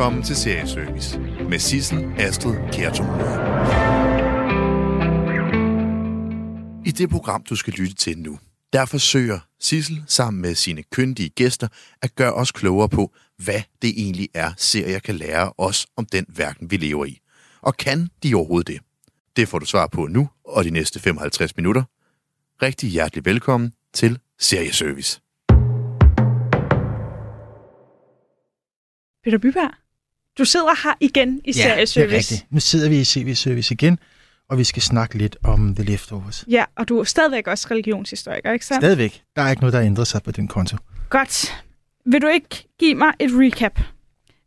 [0.00, 1.18] Velkommen til Serieservice
[1.48, 3.06] med Sissel Astrid Kjertum.
[6.86, 8.38] I det program, du skal lytte til nu,
[8.72, 11.68] der forsøger Sissel sammen med sine kyndige gæster
[12.02, 16.26] at gøre os klogere på, hvad det egentlig er, serier kan lære os om den
[16.28, 17.20] verden, vi lever i.
[17.60, 18.80] Og kan de overhovedet det?
[19.36, 21.82] Det får du svar på nu og de næste 55 minutter.
[22.62, 25.20] Rigtig hjertelig velkommen til Serieservice.
[29.24, 29.79] Peter Byberg,
[30.40, 32.16] du sidder her igen i Ja, det er Serieservice.
[32.16, 32.46] rigtigt.
[32.52, 33.98] Nu sidder vi i CV-service igen,
[34.48, 36.44] og vi skal snakke lidt om The Leftovers.
[36.48, 38.82] Ja, og du er stadigvæk også religionshistoriker, ikke sandt?
[38.82, 39.22] Stadigvæk.
[39.36, 40.76] Der er ikke noget, der ændrer sig på den konto.
[41.08, 41.64] Godt.
[42.06, 43.80] Vil du ikke give mig et recap?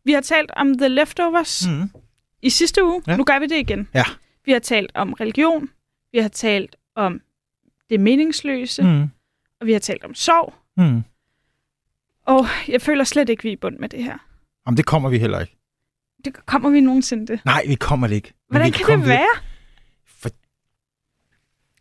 [0.06, 1.90] Vi har talt om The Leftovers Mm.
[2.42, 3.02] i sidste uge.
[3.08, 3.18] Ja.
[3.18, 3.88] Nu gør vi det igen.
[3.94, 4.04] Ja.
[4.46, 5.70] Vi har talt om religion.
[6.12, 7.22] Vi har talt om
[7.90, 8.84] det meningsløse.
[8.84, 9.02] Mm.
[9.62, 10.54] Og vi har talt om sorg.
[10.78, 11.04] Mm.
[12.26, 14.18] Og jeg føler slet ikke, vi er i bund med det her.
[14.68, 15.56] Jamen, det kommer vi heller ikke.
[16.26, 17.39] Det kommer vi nogensinde det.
[17.45, 18.34] Nej, vi kommer det ikke.
[18.50, 19.28] Hvordan vi kan komme det være?
[20.08, 20.30] For...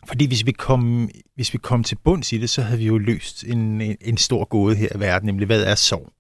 [0.07, 2.99] Fordi hvis vi, kom, hvis vi kom til bunds i det, så havde vi jo
[2.99, 6.13] løst en, en, en stor gåde her i verden, nemlig hvad er sorg?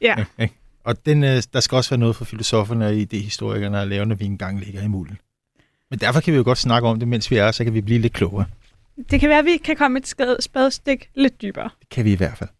[0.00, 0.24] Ja.
[0.38, 0.48] Ja?
[0.84, 4.14] Og den, øh, der skal også være noget for filosoferne og idehistorikerne at lave, når
[4.14, 5.18] vi engang ligger i mulden.
[5.90, 7.80] Men derfor kan vi jo godt snakke om det, mens vi er, så kan vi
[7.80, 8.46] blive lidt klogere.
[9.10, 11.70] Det kan være, at vi kan komme et skade- spadestik lidt dybere.
[11.80, 12.50] Det kan vi i hvert fald.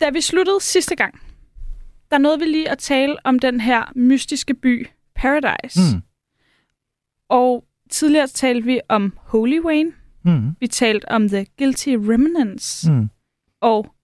[0.00, 1.20] Da vi sluttede sidste gang,
[2.12, 5.80] der nåede vi lige at tale om den her mystiske by, Paradise.
[5.96, 6.02] Mm.
[7.28, 9.92] Og tidligere talte vi om Holy Wayne.
[10.24, 10.56] Mm.
[10.60, 13.10] Vi talte om The Guilty Remnants mm.
[13.60, 13.94] Og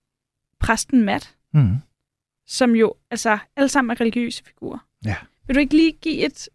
[0.60, 1.76] præsten Matt, Mm.
[2.46, 4.78] som jo altså alle sammen er religiøse figurer.
[5.04, 5.16] Ja.
[5.46, 6.48] Vil du ikke lige give et,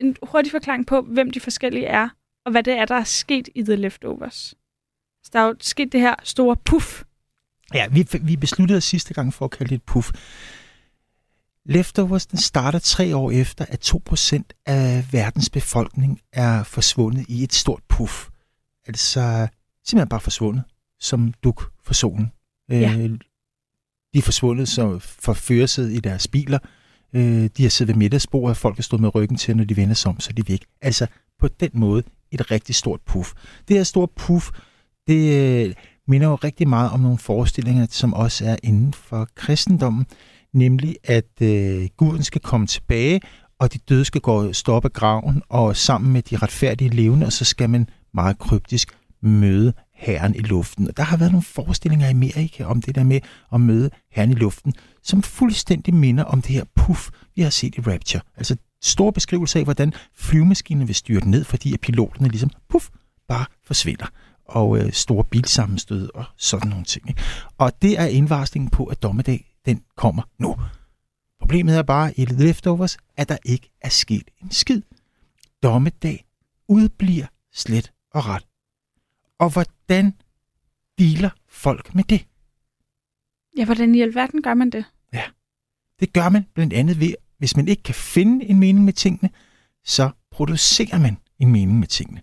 [0.00, 2.08] en hurtig forklaring på, hvem de forskellige er,
[2.44, 4.54] og hvad det er, der er sket i The Leftovers?
[5.24, 7.02] Så der er jo sket det her store puff.
[7.74, 10.10] Ja, vi, vi besluttede sidste gang for at kalde det et puff.
[11.66, 17.52] Leftovers den starter tre år efter, at 2% af verdens befolkning er forsvundet i et
[17.52, 18.28] stort puff.
[18.86, 19.48] Altså
[19.84, 20.64] simpelthen bare forsvundet,
[21.00, 22.32] som duk for solen.
[22.70, 22.96] Ja.
[22.98, 23.10] Øh,
[24.14, 26.58] de er forsvundet som forførelset i deres biler.
[27.12, 29.94] Øh, de har siddet ved middagsbordet, folk har stået med ryggen til, når de vender
[29.94, 30.64] sig om, så er de væk.
[30.80, 31.06] Altså
[31.38, 33.32] på den måde et rigtig stort puff.
[33.68, 34.50] Det her store puff,
[35.06, 35.74] det øh,
[36.08, 40.06] minder jo rigtig meget om nogle forestillinger, som også er inden for kristendommen,
[40.54, 43.20] nemlig at øh, guden skal komme tilbage,
[43.58, 47.32] og de døde skal gå stoppe op graven, og sammen med de retfærdige levende, og
[47.32, 50.88] så skal man meget kryptisk møde herren i luften.
[50.88, 53.20] Og der har været nogle forestillinger i Amerika om det der med
[53.52, 57.74] at møde herren i luften, som fuldstændig minder om det her puff, vi har set
[57.74, 58.22] i Rapture.
[58.36, 62.88] Altså stor beskrivelse af, hvordan flyvemaskinen vil styrte ned, fordi at piloterne ligesom puff,
[63.28, 64.06] bare forsvinder
[64.44, 67.08] og øh, store bilsammenstød og sådan nogle ting.
[67.08, 67.22] Ikke?
[67.58, 70.56] Og det er indvarslingen på, at dommedag den kommer nu.
[71.40, 74.82] Problemet er bare i Leftovers, at der ikke er sket en skid.
[75.62, 76.24] Dommedag
[76.68, 78.46] udbliver slet og ret.
[79.38, 80.14] Og hvordan
[80.98, 82.26] dealer folk med det?
[83.56, 84.84] Ja, hvordan i alverden gør man det?
[86.00, 89.30] Det gør man blandt andet ved, hvis man ikke kan finde en mening med tingene,
[89.84, 92.22] så producerer man en mening med tingene.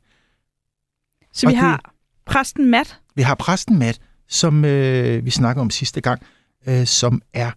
[1.33, 1.93] Så Og vi det- har
[2.25, 2.99] præsten Matt.
[3.15, 6.21] Vi har præsten Matt, som øh, vi snakkede om sidste gang,
[6.67, 7.51] øh, som er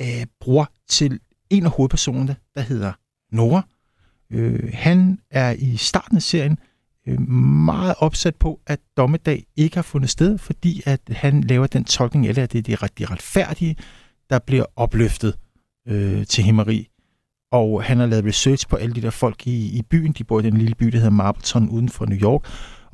[0.00, 2.92] øh, bror til en af hovedpersonerne, der hedder
[3.32, 3.62] Nora.
[4.30, 6.58] Øh, han er i starten af serien
[7.08, 11.84] øh, meget opsat på, at dommedag ikke har fundet sted, fordi at han laver den
[11.84, 13.76] tolkning eller det, at det er de, ret, de retfærdige,
[14.30, 15.38] der bliver opløftet
[15.88, 16.88] øh, til himmeri.
[17.52, 20.12] Og han har lavet research på alle de der folk i, i byen.
[20.12, 22.42] De bor i den lille by, der hedder Marbleton uden for New York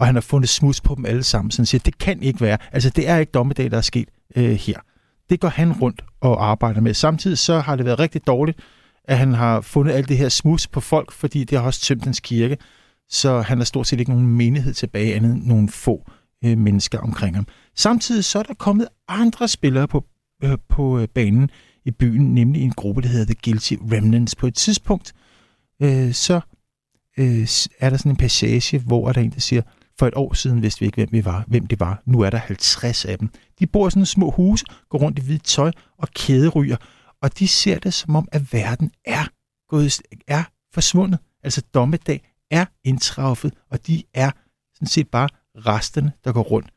[0.01, 1.51] og han har fundet smuds på dem alle sammen.
[1.51, 2.59] Så han siger, det kan ikke være.
[2.73, 4.81] Altså, det er ikke dommedag, der er sket øh, her.
[5.31, 6.95] Det går han rundt og arbejder med.
[6.95, 8.59] Samtidig så har det været rigtig dårligt,
[9.05, 12.05] at han har fundet alt det her smus på folk, fordi det har også tømt
[12.05, 12.57] hans kirke.
[13.09, 16.11] Så han har stort set ikke nogen menighed tilbage, andet end nogle få
[16.45, 17.47] øh, mennesker omkring ham.
[17.77, 20.05] Samtidig så er der kommet andre spillere på,
[20.45, 21.51] øh, på øh, banen
[21.85, 24.37] i byen, nemlig en gruppe, der hedder The Guilty Remnants.
[24.37, 25.13] På et tidspunkt,
[25.83, 26.41] øh, så
[27.19, 27.49] øh,
[27.81, 29.63] er der sådan en passage, hvor der er en, der siger,
[30.01, 32.03] for et år siden vidste vi ikke, hvem, vi var, hvem det var.
[32.07, 33.29] Nu er der 50 af dem.
[33.59, 36.77] De bor i sådan små huse, går rundt i hvidt tøj og kæderyger,
[37.23, 39.25] og de ser det som om, at verden er,
[39.69, 40.45] gået, er
[40.75, 41.19] forsvundet.
[41.43, 44.31] Altså dommedag er indtræffet, og de er
[44.75, 46.69] sådan set bare resterne, der går rundt.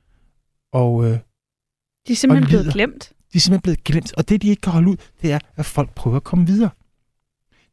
[0.73, 1.19] Og øh,
[2.07, 3.13] De er simpelthen blevet glemt.
[3.33, 4.13] de er simpelthen blevet glemt.
[4.17, 6.69] Og det, de ikke kan holde ud, det er, at folk prøver at komme videre.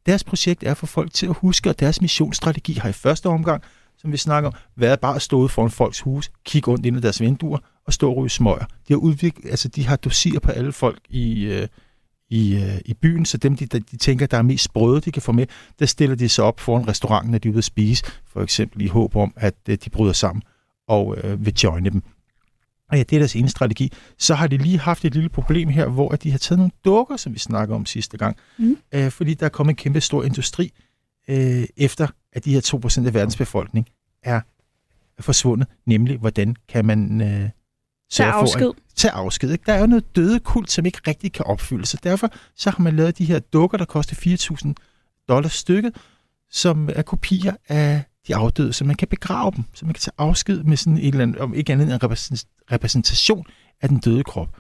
[0.06, 3.26] Deres projekt er at få folk til at huske, og deres missionsstrategi har i første
[3.26, 3.62] omgang,
[4.00, 6.97] som vi snakker om, været bare at stå ude foran folks hus, kigge rundt ind
[6.97, 8.64] i deres vinduer og stå og ryge smøger.
[8.88, 11.69] De har, udviklet, altså, de har dosier på alle folk i, øh,
[12.31, 15.23] i, øh, i byen, så dem, de, de tænker, der er mest sprøde, de kan
[15.23, 15.47] få med,
[15.79, 18.82] der stiller de sig op foran restauranten, når de er ude at spise, for eksempel
[18.82, 20.43] i håb om, at øh, de bryder sammen
[20.88, 22.03] og øh, vil joine dem.
[22.91, 23.93] Og ja, det er deres ene strategi.
[24.19, 27.17] Så har de lige haft et lille problem her, hvor de har taget nogle dukker,
[27.17, 28.37] som vi snakker om sidste gang.
[28.58, 28.76] Mm.
[28.93, 30.73] Øh, fordi der er kommet en kæmpe stor industri,
[31.29, 33.87] øh, efter at de her 2% af verdens befolkning
[34.23, 34.41] er
[35.21, 35.69] forsvundet.
[35.87, 37.50] Nemlig, hvordan kan man øh,
[38.11, 38.69] Tag afsked.
[38.69, 39.50] at tage afsked.
[39.50, 39.65] Ikke?
[39.67, 41.88] Der er jo noget døde kult, som ikke rigtig kan opfyldes.
[41.88, 44.17] Så derfor så har man lavet de her dukker, der koster
[44.67, 44.73] 4.000
[45.29, 45.97] dollars stykket,
[46.50, 50.15] som er kopier af de afdøde, så man kan begrave dem, så man kan tage
[50.19, 52.38] afsked med sådan et eller andet, om ikke andet end en
[52.73, 53.47] repræsentation
[53.81, 54.56] af den døde krop.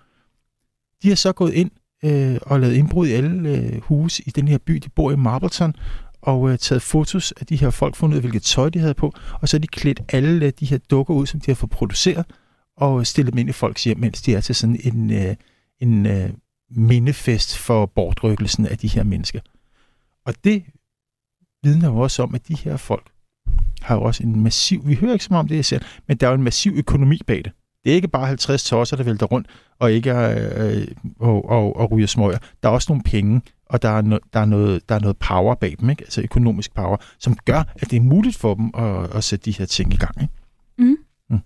[1.02, 1.70] De har så gået ind
[2.04, 5.16] øh, og lavet indbrud i alle øh, huse i den her by, de bor i
[5.16, 5.74] Marbleton,
[6.22, 8.94] og øh, taget fotos af de her folk, fundet ud af, hvilket tøj de havde
[8.94, 11.54] på, og så har de klædt alle øh, de her dukker ud, som de har
[11.54, 12.26] fået produceret,
[12.76, 15.36] og øh, stillet dem ind i folks hjem, mens de er til sådan en, øh,
[15.80, 16.30] en øh,
[16.70, 19.40] mindefest for bortrykkelsen af de her mennesker.
[20.26, 20.64] Og det
[21.62, 23.10] vidner jo også om, at de her folk
[23.80, 26.16] har jo også en massiv, vi hører ikke så meget om det, jeg siger, men
[26.16, 27.52] der er jo en massiv økonomi bag det.
[27.84, 29.46] Det er ikke bare 50 tosser, der vælter rundt
[29.78, 30.88] og ikke øh, øh,
[31.18, 32.38] og, og, og ryger smøger.
[32.62, 33.40] Der er også nogle penge,
[33.70, 36.02] og der er, no, der er, noget, der er noget power bag dem, ikke?
[36.02, 39.58] altså økonomisk power, som gør, at det er muligt for dem at, at sætte de
[39.58, 40.22] her ting i gang.
[40.22, 40.34] Ikke?
[40.78, 40.96] Mm.
[41.30, 41.38] Mm.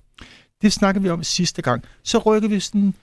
[0.63, 1.85] Det snakkede vi om sidste gang.
[2.03, 2.95] Så rykker vi sådan,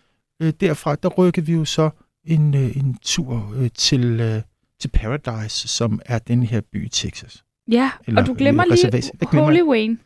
[0.42, 1.90] øh, derfra, der rykker vi jo så
[2.26, 4.42] en, øh, en tur øh, til, øh,
[4.80, 7.44] til Paradise, som er den her by i Texas.
[7.72, 9.98] Ja, Eller, og du glemmer øh, lige glemmer- Holy Wayne.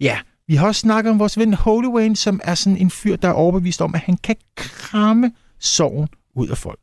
[0.00, 3.16] Ja, vi har også snakket om vores ven Holy Wayne, som er sådan en fyr,
[3.16, 6.78] der er overbevist om, at han kan kramme sorgen ud af folk.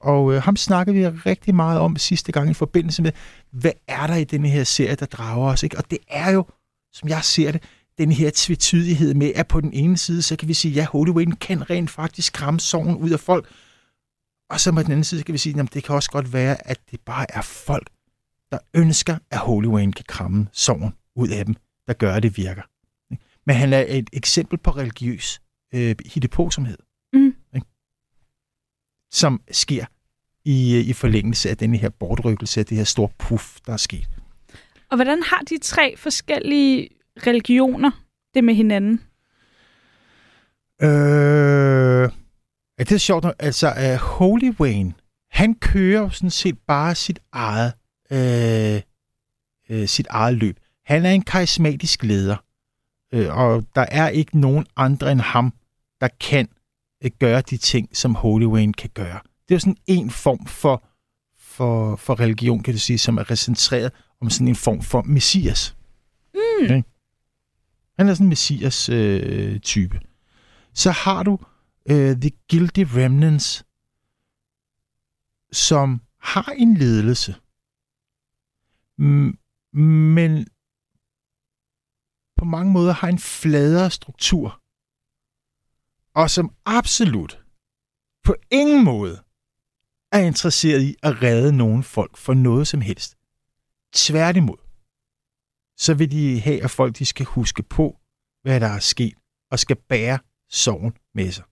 [0.00, 3.12] Og øh, ham snakkede vi rigtig meget om sidste gang i forbindelse med,
[3.50, 5.62] hvad er der i denne her serie, der drager os?
[5.62, 5.78] Ikke?
[5.78, 6.44] Og det er jo,
[6.92, 7.62] som jeg ser det,
[7.98, 11.10] den her tvetydighed med, at på den ene side, så kan vi sige, ja, Holy
[11.10, 13.48] Wayne kan rent faktisk kramme sorgen ud af folk.
[14.50, 16.32] Og så på den anden side, så kan vi sige, at det kan også godt
[16.32, 17.90] være, at det bare er folk,
[18.52, 21.54] der ønsker, at Holy Wayne kan kramme sorgen ud af dem,
[21.86, 22.62] der gør, at det virker.
[23.10, 23.24] Ikke?
[23.46, 25.40] Men han er et eksempel på religiøs
[25.74, 26.78] øh, hittepåsomhed,
[29.10, 29.84] som sker
[30.44, 33.76] i, øh, i forlængelse af den her bortrykkelse af det her store puff, der er
[33.76, 34.08] sket.
[34.90, 36.88] Og hvordan har de tre forskellige
[37.26, 37.90] religioner
[38.34, 39.00] det med hinanden?
[40.82, 42.10] Øh,
[42.78, 43.26] ja, det er sjovt.
[43.38, 44.94] Altså, uh, Holy Wayne,
[45.30, 47.72] han kører sådan set bare sit eget,
[48.10, 48.82] øh,
[49.70, 50.56] øh, sit eget løb.
[50.84, 52.36] Han er en karismatisk leder,
[53.14, 55.52] øh, og der er ikke nogen andre end ham,
[56.00, 56.48] der kan
[57.08, 59.20] gøre de ting, som Holy Wayne kan gøre.
[59.48, 60.84] Det er jo sådan en form for,
[61.38, 65.76] for, for religion, kan du sige, som er recentreret om sådan en form for messias.
[66.34, 66.64] Mm.
[66.64, 66.82] Okay.
[67.98, 68.96] Han er sådan en messias-type.
[68.96, 70.00] Øh, type.
[70.74, 71.38] så har du
[71.90, 73.64] øh, The Guilty Remnants,
[75.52, 77.34] som har en ledelse,
[79.72, 80.46] men
[82.36, 84.59] på mange måder har en fladere struktur,
[86.14, 87.40] og som absolut
[88.24, 89.22] på ingen måde
[90.12, 93.16] er interesseret i at redde nogen folk for noget som helst.
[93.94, 94.56] Tværtimod,
[95.76, 97.96] så vil de have, at folk de skal huske på,
[98.42, 99.14] hvad der er sket,
[99.50, 100.18] og skal bære
[100.50, 101.44] sorgen med sig.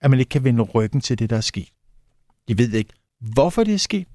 [0.00, 1.72] At man ikke kan vende ryggen til det, der er sket.
[2.48, 4.08] De ved ikke, hvorfor det er sket,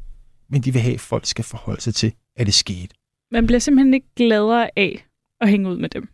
[0.50, 2.95] men de vil have, at folk skal forholde sig til, at det skete.
[3.31, 5.07] Man bliver simpelthen ikke gladere af
[5.41, 6.09] at hænge ud med dem.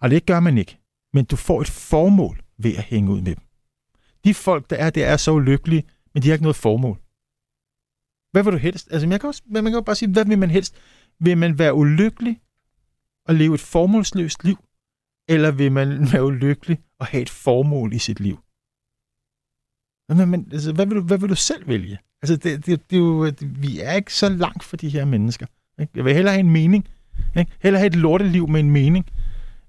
[0.00, 0.78] Og det gør man ikke.
[1.12, 3.42] Men du får et formål ved at hænge ud med dem.
[4.24, 5.84] De folk, der er der, er så ulykkelige,
[6.14, 6.98] men de har ikke noget formål.
[8.32, 8.88] Hvad vil du helst?
[8.90, 10.76] Altså, man kan, også, man kan jo bare sige, hvad vil man helst?
[11.20, 12.40] Vil man være ulykkelig
[13.26, 14.58] og leve et formålsløst liv?
[15.28, 18.38] Eller vil man være ulykkelig og have et formål i sit liv?
[20.08, 21.98] Men, men, altså, hvad, vil, du, hvad vil du selv vælge?
[22.22, 25.04] Altså, det, det, det er jo, det, vi er ikke så langt fra de her
[25.04, 25.46] mennesker.
[25.80, 25.92] Ikke?
[25.94, 26.88] Jeg vil hellere have en mening.
[27.36, 27.52] Ikke?
[27.62, 29.06] Hellere have et lorteliv med en mening,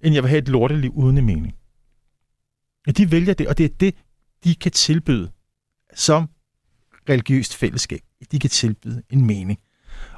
[0.02, 1.56] end jeg vil have et lorteliv uden en mening.
[2.90, 3.96] Og de vælger det, og det er det,
[4.44, 5.32] de kan tilbyde
[5.96, 6.30] som
[7.10, 8.00] religiøst fællesskab.
[8.32, 9.60] De kan tilbyde en mening.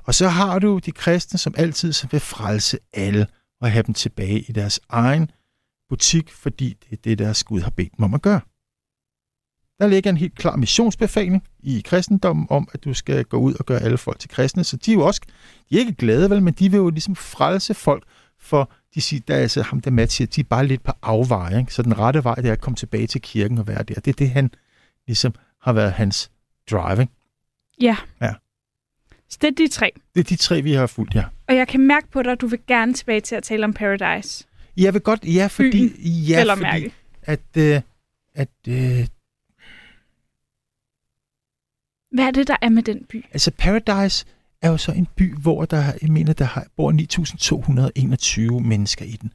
[0.03, 3.27] Og så har du de kristne, som altid som vil frelse alle
[3.61, 5.31] og have dem tilbage i deres egen
[5.89, 8.41] butik, fordi det er det, deres Gud har bedt dem om at gøre.
[9.79, 13.65] Der ligger en helt klar missionsbefaling i kristendommen om, at du skal gå ud og
[13.65, 14.63] gøre alle folk til kristne.
[14.63, 15.21] Så de er jo også,
[15.69, 18.03] de er ikke glade, vel, men de vil jo ligesom frelse folk
[18.39, 20.91] for, de siger, der er altså ham der Matt siger, de er bare lidt på
[21.01, 21.59] afveje.
[21.59, 21.73] Ikke?
[21.73, 23.93] Så den rette vej, det er at komme tilbage til kirken og være der.
[23.95, 24.51] Det er det, han
[25.07, 26.31] ligesom har været hans
[26.71, 27.11] driving.
[27.81, 27.97] Ja.
[28.21, 28.33] Ja.
[29.29, 29.91] Så det er de tre.
[30.15, 31.23] Det er de tre, vi har fulgt, ja.
[31.47, 33.73] Og jeg kan mærke på dig, at du vil gerne tilbage til at tale om
[33.73, 34.45] Paradise.
[34.77, 35.87] Jeg vil godt, ja, fordi,
[36.29, 36.93] ja, Vel at fordi mærke.
[37.23, 37.81] at, øh,
[38.35, 39.07] at øh,
[42.11, 43.25] Hvad er det, der er med den by?
[43.31, 44.25] Altså Paradise
[44.61, 46.91] er jo så en by, hvor der, jeg mener, der har, bor
[48.59, 49.33] 9.221 mennesker i den.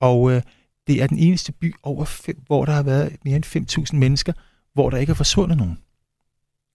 [0.00, 0.42] Og øh,
[0.86, 4.32] det er den eneste by over fem, hvor der har været mere end 5.000 mennesker,
[4.72, 5.78] hvor der ikke er forsvundet nogen.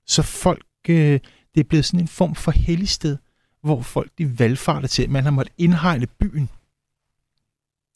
[0.08, 1.20] Så folk, øh,
[1.56, 3.18] det er blevet sådan en form for helligsted,
[3.62, 5.10] hvor folk de valgfarter til.
[5.10, 6.50] Man har måttet indhegne byen.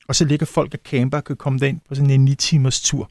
[0.08, 2.82] Og så ligger folk og camper og kan komme derind på sådan en 9 timers
[2.82, 3.10] tur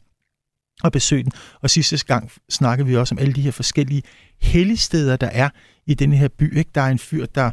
[0.83, 1.31] og besøge den.
[1.61, 4.03] Og sidste gang snakkede vi også om alle de her forskellige
[4.41, 5.49] helligsteder, der er
[5.85, 6.57] i denne her by.
[6.57, 6.71] Ikke?
[6.75, 7.51] Der er en fyr, der,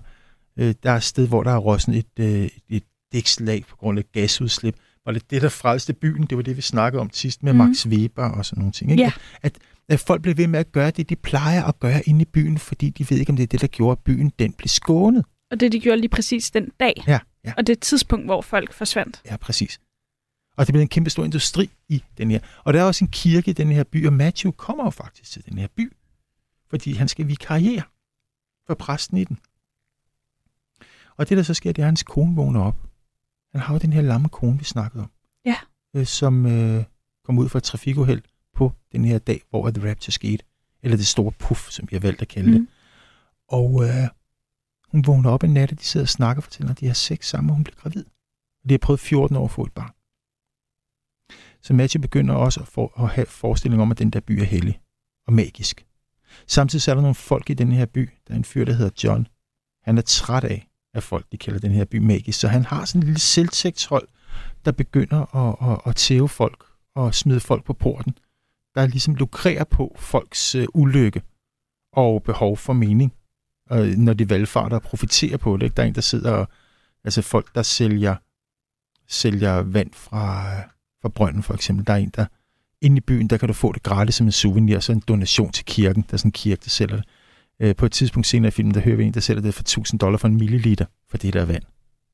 [0.59, 3.99] øh, der er et sted, hvor der er rosset et, øh, et dækslag på grund
[3.99, 4.77] af gasudslip.
[5.07, 6.23] Var det det, der frelste byen?
[6.23, 7.59] Det var det, vi snakkede om sidst med mm.
[7.59, 8.91] Max Weber og sådan nogle ting.
[8.91, 9.03] Ikke?
[9.03, 9.12] Ja.
[9.43, 9.59] At,
[9.89, 12.59] at folk bliver ved med at gøre det, de plejer at gøre inde i byen,
[12.59, 15.25] fordi de ved ikke, om det er det, der gjorde, at byen den blev skånet.
[15.50, 17.05] Og det, de gjorde lige præcis den dag.
[17.07, 17.53] Ja, ja.
[17.57, 19.23] Og det tidspunkt, hvor folk forsvandt.
[19.27, 19.81] Ja, præcis.
[20.61, 22.40] Og det bliver en kæmpe stor industri i den her.
[22.64, 25.31] Og der er også en kirke i den her by, og Matthew kommer jo faktisk
[25.31, 25.93] til den her by,
[26.71, 27.83] fordi han skal vikariere
[28.67, 29.38] for præsten i den.
[31.17, 32.76] Og det, der så sker, det er, at hans kone vågner op.
[33.52, 35.11] Han har jo den her lamme kone, vi snakkede om.
[35.45, 35.57] Ja.
[35.95, 36.85] Øh, som øh,
[37.25, 38.23] kom ud fra et trafikuheld
[38.55, 40.45] på den her dag, hvor The Rapture skete.
[40.83, 42.59] Eller det store puff, som vi har valgt at kalde mm.
[42.59, 42.67] det.
[43.49, 44.09] Og øh,
[44.88, 46.95] hun vågner op en nat, og de sidder og snakker og fortæller, at de har
[46.95, 48.05] sex sammen, og hun bliver gravid.
[48.62, 49.93] Og de har prøvet 14 år at få et barn.
[51.62, 54.45] Så Matthew begynder også at, for, at have forestilling om, at den der by er
[54.45, 54.81] hellig
[55.26, 55.87] og magisk.
[56.47, 58.11] Samtidig så er der nogle folk i den her by.
[58.29, 59.26] Der er en fyr, der hedder John.
[59.85, 62.40] Han er træt af, at folk de kalder den her by magisk.
[62.40, 64.09] Så han har sådan en lille selvtægtshold,
[64.64, 66.64] der begynder at, at, at tæve folk
[66.95, 68.14] og smide folk på porten.
[68.75, 71.23] Der ligesom lukrerer på folks øh, ulykke
[71.93, 73.12] og behov for mening,
[73.71, 75.62] og når de valgfarter og profiterer på det.
[75.62, 75.75] Ikke?
[75.75, 76.49] Der er en, der sidder og,
[77.05, 78.17] altså folk, der sælger,
[79.09, 80.64] sælger vand fra, øh,
[81.02, 81.87] fra brønden for eksempel.
[81.87, 82.26] Der er en, der
[82.80, 85.52] inde i byen, der kan du få det gratis som en souvenir, så en donation
[85.52, 86.02] til kirken.
[86.02, 87.04] Der er sådan en kirke, der sælger det.
[87.61, 89.62] Øh, på et tidspunkt senere i filmen, der hører vi en, der sælger det for
[89.62, 91.62] 1000 dollar for en milliliter for det der vand.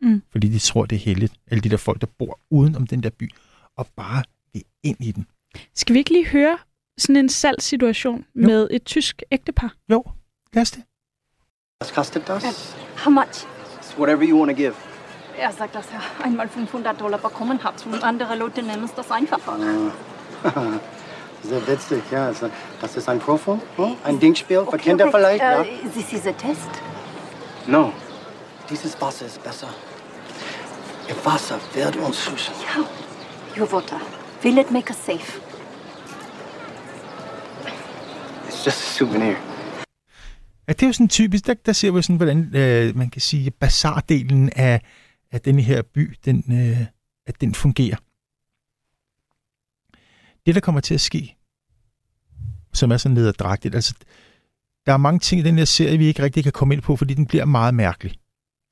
[0.02, 0.22] Mm.
[0.30, 1.32] Fordi de tror, det er heldigt.
[1.50, 3.30] Alle de der folk, der bor uden om den der by,
[3.76, 5.26] og bare vil ind i den.
[5.74, 6.58] Skal vi ikke lige høre
[6.98, 8.46] sådan en salgssituation Jo.
[8.46, 9.74] med et tysk ægtepar?
[9.90, 10.04] Jo,
[10.52, 10.82] lad os det.
[11.82, 12.76] Was kostet das?
[13.04, 13.44] How much?
[13.80, 14.74] It's whatever you want to give.
[15.38, 19.10] Er sagt, dass er einmal 500 Dollar bekommen hat und andere Leute nennen es das
[19.10, 19.58] einfacher.
[21.42, 22.26] Sehr witzig, ja.
[22.26, 22.48] Also,
[22.80, 23.96] das ist ein Profil, hm?
[24.02, 25.62] ein Dingspiel für Kinder vielleicht, ja?
[25.62, 26.70] Äh, this is a test.
[27.66, 27.92] No.
[28.70, 29.68] Dieses Wasser ist besser.
[31.08, 32.54] Ihr Wasser wird uns schützen.
[32.74, 33.60] Ja.
[33.60, 34.00] Your water.
[34.42, 35.40] Will it make us safe?
[38.48, 39.36] It's just a souvenir.
[40.68, 43.20] Ja, det er jo sådan typisk, der, der ser vi sådan, hvordan øh, man kan
[43.20, 44.80] sige, bazardelen af,
[45.32, 46.86] af den her by, den, øh,
[47.26, 47.96] at den fungerer.
[50.46, 51.36] Det, der kommer til at ske,
[52.72, 53.94] som er sådan nederdragtigt, altså,
[54.86, 56.96] der er mange ting i den her serie, vi ikke rigtig kan komme ind på,
[56.96, 58.18] fordi den bliver meget mærkelig.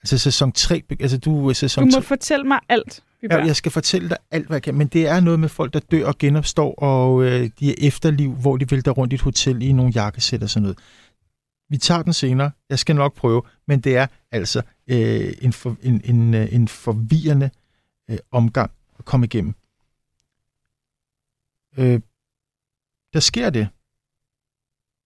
[0.02, 3.02] Altså sæson 3, altså du Du sæson må 3, fortælle mig alt.
[3.30, 5.72] Ja, jeg skal fortælle dig alt, hvad jeg kan, men det er noget med folk,
[5.72, 9.20] der dør og genopstår, og øh, de er efterliv, hvor de vælter rundt i et
[9.20, 10.78] hotel i nogle jakkesæt og sådan noget.
[11.70, 12.50] Vi tager den senere.
[12.70, 16.68] Jeg skal nok prøve, men det er altså øh, en, for, en, en, øh, en
[16.68, 17.50] forvirrende
[18.08, 19.54] øh, omgang at komme igennem.
[21.78, 22.00] Øh,
[23.12, 23.68] der sker det,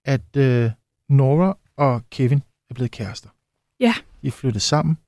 [0.04, 0.70] at øh,
[1.08, 3.30] Nora og Kevin er blevet kærester.
[3.80, 3.94] Ja.
[4.22, 4.98] De er flyttet sammen,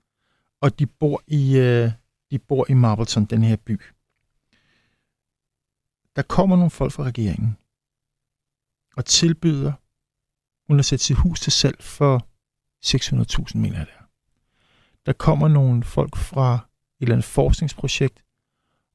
[0.61, 1.91] og de bor i, øh,
[2.31, 3.81] de bor i Marbleton, den her by.
[6.17, 7.57] Der kommer nogle folk fra regeringen
[8.97, 9.73] og tilbyder,
[10.67, 12.27] hun har sat sit hus til salg for
[12.85, 14.00] 600.000, mener jeg det.
[15.07, 16.61] Der kommer nogle folk fra et
[17.01, 18.23] eller andet forskningsprojekt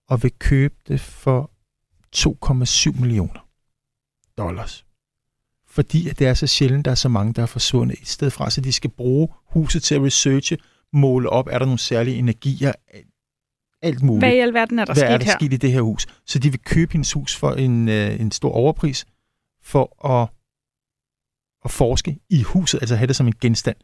[0.07, 1.51] og vil købe det for
[2.15, 3.47] 2,7 millioner
[4.37, 4.85] dollars.
[5.67, 8.33] Fordi at det er så sjældent, der er så mange, der er forsvundet i stedet
[8.33, 10.57] fra, så de skal bruge huset til at researche,
[10.93, 12.71] måle op, er der nogle særlige energier,
[13.81, 14.21] alt muligt.
[14.21, 15.37] Hvad i alverden er der Hvad sket er der her?
[15.39, 16.07] sket i det her hus?
[16.25, 19.05] Så de vil købe hendes hus for en, øh, en stor overpris,
[19.61, 20.29] for at,
[21.65, 23.75] at forske i huset, altså have det som en genstand.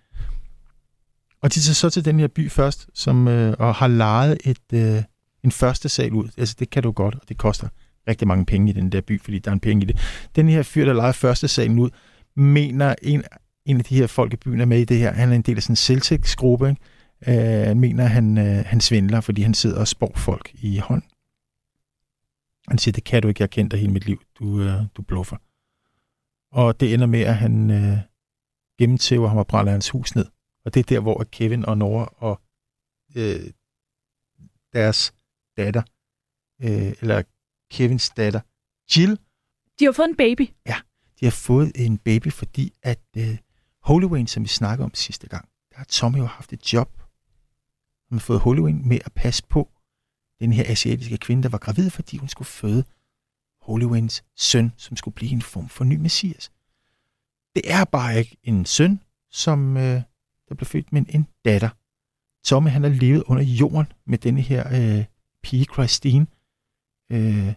[1.42, 4.74] Og de tager så til den her by først, som øh, og har lejet et,
[4.74, 5.04] øh,
[5.44, 6.30] en første sal ud.
[6.38, 7.68] Altså det kan du godt, og det koster
[8.08, 10.00] rigtig mange penge i den der by, fordi der er en penge i det.
[10.36, 11.90] Den her fyr, der lejer første salen ud,
[12.36, 13.24] mener en,
[13.66, 15.12] en af de her folk i byen er med i det her.
[15.12, 17.70] Han er en del af sådan en selvtægtsgruppe, ikke?
[17.70, 21.04] øh, mener han, øh, han svindler, fordi han sidder og spår folk i hånd.
[22.68, 24.74] Han siger, det kan du ikke, jeg har kendt dig hele mit liv, du, øh,
[24.98, 25.38] du bluffer.
[26.52, 27.98] Og det ender med, at han øh,
[28.80, 30.26] gennemtæver ham og brænder hans hus ned.
[30.66, 32.42] Og det er der, hvor Kevin og Nora og
[33.16, 33.52] øh,
[34.74, 35.14] deres
[35.58, 35.84] datter,
[36.62, 37.24] øh, eller
[37.72, 38.42] Kevins datter,
[38.96, 39.20] Jill,
[39.80, 40.42] De har fået en baby.
[40.68, 40.74] de
[41.20, 43.38] De har fået en baby, fordi at øh,
[43.82, 47.02] Holy Wayne, som vi snakkede om sidste gang, der har Tommy jo haft et job.
[48.10, 49.70] Han har fået Holy Wayne med at passe på
[50.40, 52.84] den her asiatiske kvinde, der var gravid, fordi hun skulle føde
[53.62, 56.52] Holy Waynes søn, som skulle blive en form for ny messias.
[57.56, 60.02] Det er bare ikke en søn, som øh,
[60.52, 61.70] der blev født, men en datter.
[62.44, 65.06] Tommy han har levet under jorden med denne her øh,
[65.44, 66.28] pige Christine
[67.12, 67.54] øh,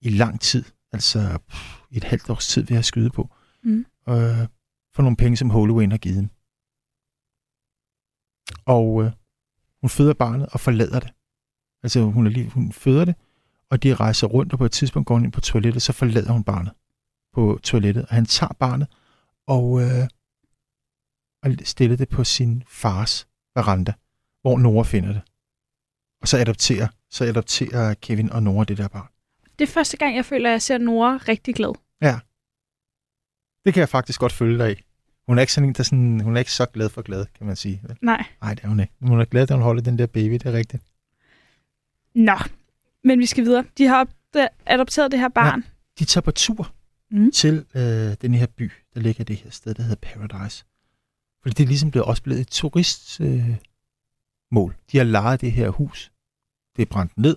[0.00, 0.64] i lang tid.
[0.92, 3.34] Altså pff, et halvt års tid vil jeg skyde på.
[3.62, 3.86] Mm.
[4.08, 4.46] Øh,
[4.94, 6.30] for nogle penge, som Holy Wayne har givet dem.
[8.66, 9.12] Og øh,
[9.80, 11.12] hun føder barnet og forlader det.
[11.82, 13.14] Altså hun, er lige, hun føder det,
[13.70, 16.32] og de rejser rundt, og på et tidspunkt går hun ind på toilettet, så forlader
[16.32, 16.72] hun barnet
[17.32, 18.06] på toilettet.
[18.06, 18.88] Og han tager barnet
[19.46, 20.08] og, øh,
[21.42, 23.92] og stiller det på sin fars veranda,
[24.42, 25.22] hvor Nora finder det.
[26.20, 29.08] Og så adopterer, så adopterer Kevin og Nora det der barn.
[29.58, 31.74] Det er første gang, jeg føler, at jeg ser Nora rigtig glad.
[33.64, 34.82] Det kan jeg faktisk godt følge dig i.
[35.26, 37.46] Hun er ikke, sådan en, der sådan, hun er ikke så glad for glad, kan
[37.46, 37.80] man sige.
[37.82, 37.96] vel?
[38.02, 38.24] Nej.
[38.42, 38.92] Nej, det er hun ikke.
[39.00, 40.82] Hun er glad, at hun holder den der baby, det er rigtigt.
[42.14, 42.38] Nå,
[43.04, 43.64] men vi skal videre.
[43.78, 44.08] De har
[44.66, 45.64] adopteret det her barn.
[45.98, 46.74] De tager på tur
[47.10, 47.30] mm.
[47.30, 50.64] til øh, den her by, der ligger det her sted, der hedder Paradise.
[51.42, 53.50] Fordi det er ligesom blevet, også blevet et turistmål.
[54.70, 56.12] Øh, de har lejet det her hus.
[56.76, 57.36] Det er brændt ned.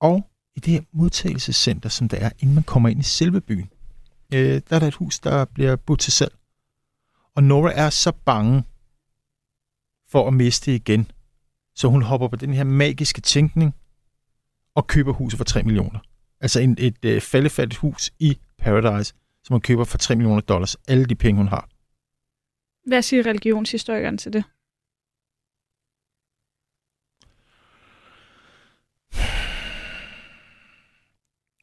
[0.00, 3.70] Og i det her modtagelsescenter, som der er, inden man kommer ind i selve byen,
[4.34, 6.34] øh, der er der et hus, der bliver budt til salg.
[7.34, 8.64] Og Nora er så bange
[10.08, 11.10] for at miste igen,
[11.74, 13.74] så hun hopper på den her magiske tænkning
[14.74, 15.98] og køber huset for 3 millioner.
[16.40, 19.14] Altså en, et øh, faldefærdigt hus i Paradise,
[19.44, 20.76] som hun køber for 3 millioner dollars.
[20.88, 21.68] Alle de penge, hun har.
[22.88, 24.44] Hvad siger religionshistorikeren til det?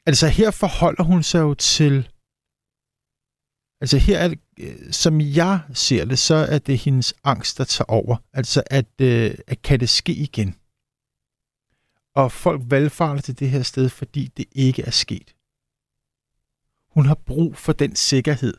[0.06, 2.08] Altså her forholder hun sig jo til...
[3.80, 7.90] Altså her er det, som jeg ser det, så er det hendes angst, der tager
[7.90, 8.16] over.
[8.32, 10.54] Altså at, øh, at kan det ske igen?
[12.14, 15.34] Og folk valgfarter til det her sted, fordi det ikke er sket.
[16.94, 18.54] Hun har brug for den sikkerhed.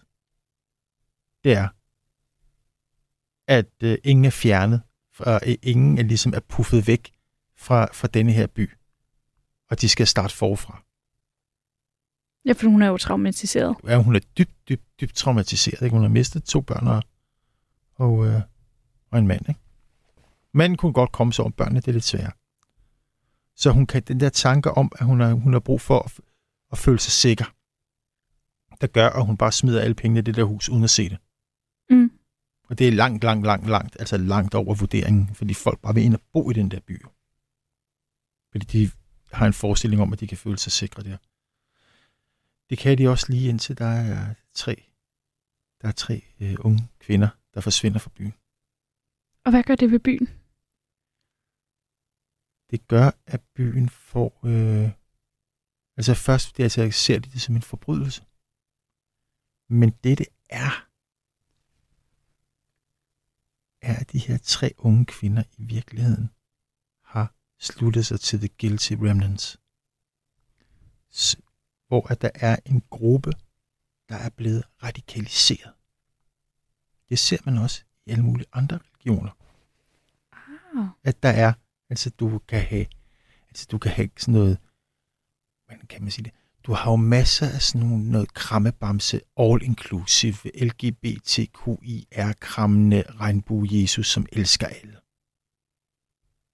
[1.44, 1.68] Det er,
[3.48, 4.82] at øh, ingen er fjernet,
[5.20, 7.12] og øh, ingen er ligesom er puffet væk
[7.58, 8.72] fra, fra denne her by.
[9.70, 10.84] Og de skal starte forfra.
[12.46, 13.76] Ja, for hun er jo traumatiseret.
[13.88, 15.82] Ja, hun er dybt, dybt, dybt traumatiseret.
[15.82, 15.94] Ikke?
[15.94, 17.04] Hun har mistet to børn og,
[17.96, 18.42] og, øh,
[19.12, 19.50] og en mand.
[19.50, 19.62] Ikke?
[20.54, 22.32] Manden kunne godt komme sig over børnene, det er lidt sværere.
[23.56, 26.12] Så hun kan den der tanke om, at hun har, hun har brug for at,
[26.72, 27.46] at føle sig sikker,
[28.82, 31.10] der gør, at hun bare smider alle pengene i det der hus, uden at se
[31.10, 31.18] det.
[32.70, 36.04] Og det er langt, langt, langt, langt, altså langt over vurderingen, fordi folk bare vil
[36.04, 37.06] ind og bo i den der by.
[38.52, 38.92] Fordi de
[39.32, 41.18] har en forestilling om, at de kan føle sig sikre der.
[42.70, 44.76] Det kan de også lige indtil der er tre,
[45.82, 48.34] der er tre øh, unge kvinder, der forsvinder fra byen.
[49.46, 50.28] Og hvad gør det ved byen?
[52.72, 54.40] Det gør, at byen får...
[54.46, 54.92] Øh,
[55.98, 58.24] altså først det, altså, ser de det som en forbrydelse.
[59.70, 60.87] Men det, det er,
[63.88, 66.30] er, at de her tre unge kvinder i virkeligheden
[67.04, 69.58] har sluttet sig til The Guilty Remnants.
[71.88, 73.32] Hvor at der er en gruppe,
[74.10, 75.74] der er blevet radikaliseret.
[77.10, 79.32] Det ser man også i alle mulige andre religioner.
[80.32, 80.88] Ah.
[81.04, 81.54] At der er,
[81.90, 82.86] altså du kan have,
[83.48, 84.58] altså du kan have sådan noget,
[85.66, 86.34] hvordan kan man sige det?
[86.68, 94.94] Du har jo masser af sådan nogle, noget krammebamse, all-inclusive, LGBTQIR-krammende regnbue-Jesus, som elsker alle.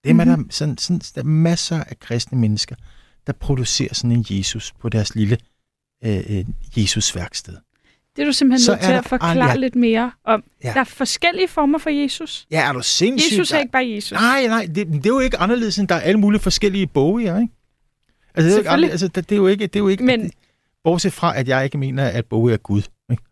[0.06, 0.43] Dem er Mhm.
[0.43, 2.76] der, sådan, sådan, der er masser af kristne mennesker,
[3.28, 5.38] der producerer sådan en Jesus på deres lille
[6.06, 6.45] øh, øh,
[6.78, 7.58] Jesus-værksted.
[8.15, 10.43] Det er du simpelthen Så nødt til er at der forklare andre- lidt mere om.
[10.63, 10.73] Ja.
[10.73, 12.47] Der er forskellige former for Jesus.
[12.52, 13.32] Ja, er du sindssyg?
[13.32, 14.12] Jesus er Der- ikke bare Jesus.
[14.12, 17.41] Nej, nej, det, det er jo ikke anderledes, end der er alle mulige forskellige Bowie,
[17.41, 17.54] ikke?
[18.36, 20.32] Altså, det er, altså, det, det er jo ikke, det er jo ikke Men-
[20.84, 22.82] bortset fra, at jeg ikke mener, at Bowie er Gud.
[23.10, 23.24] Ikke?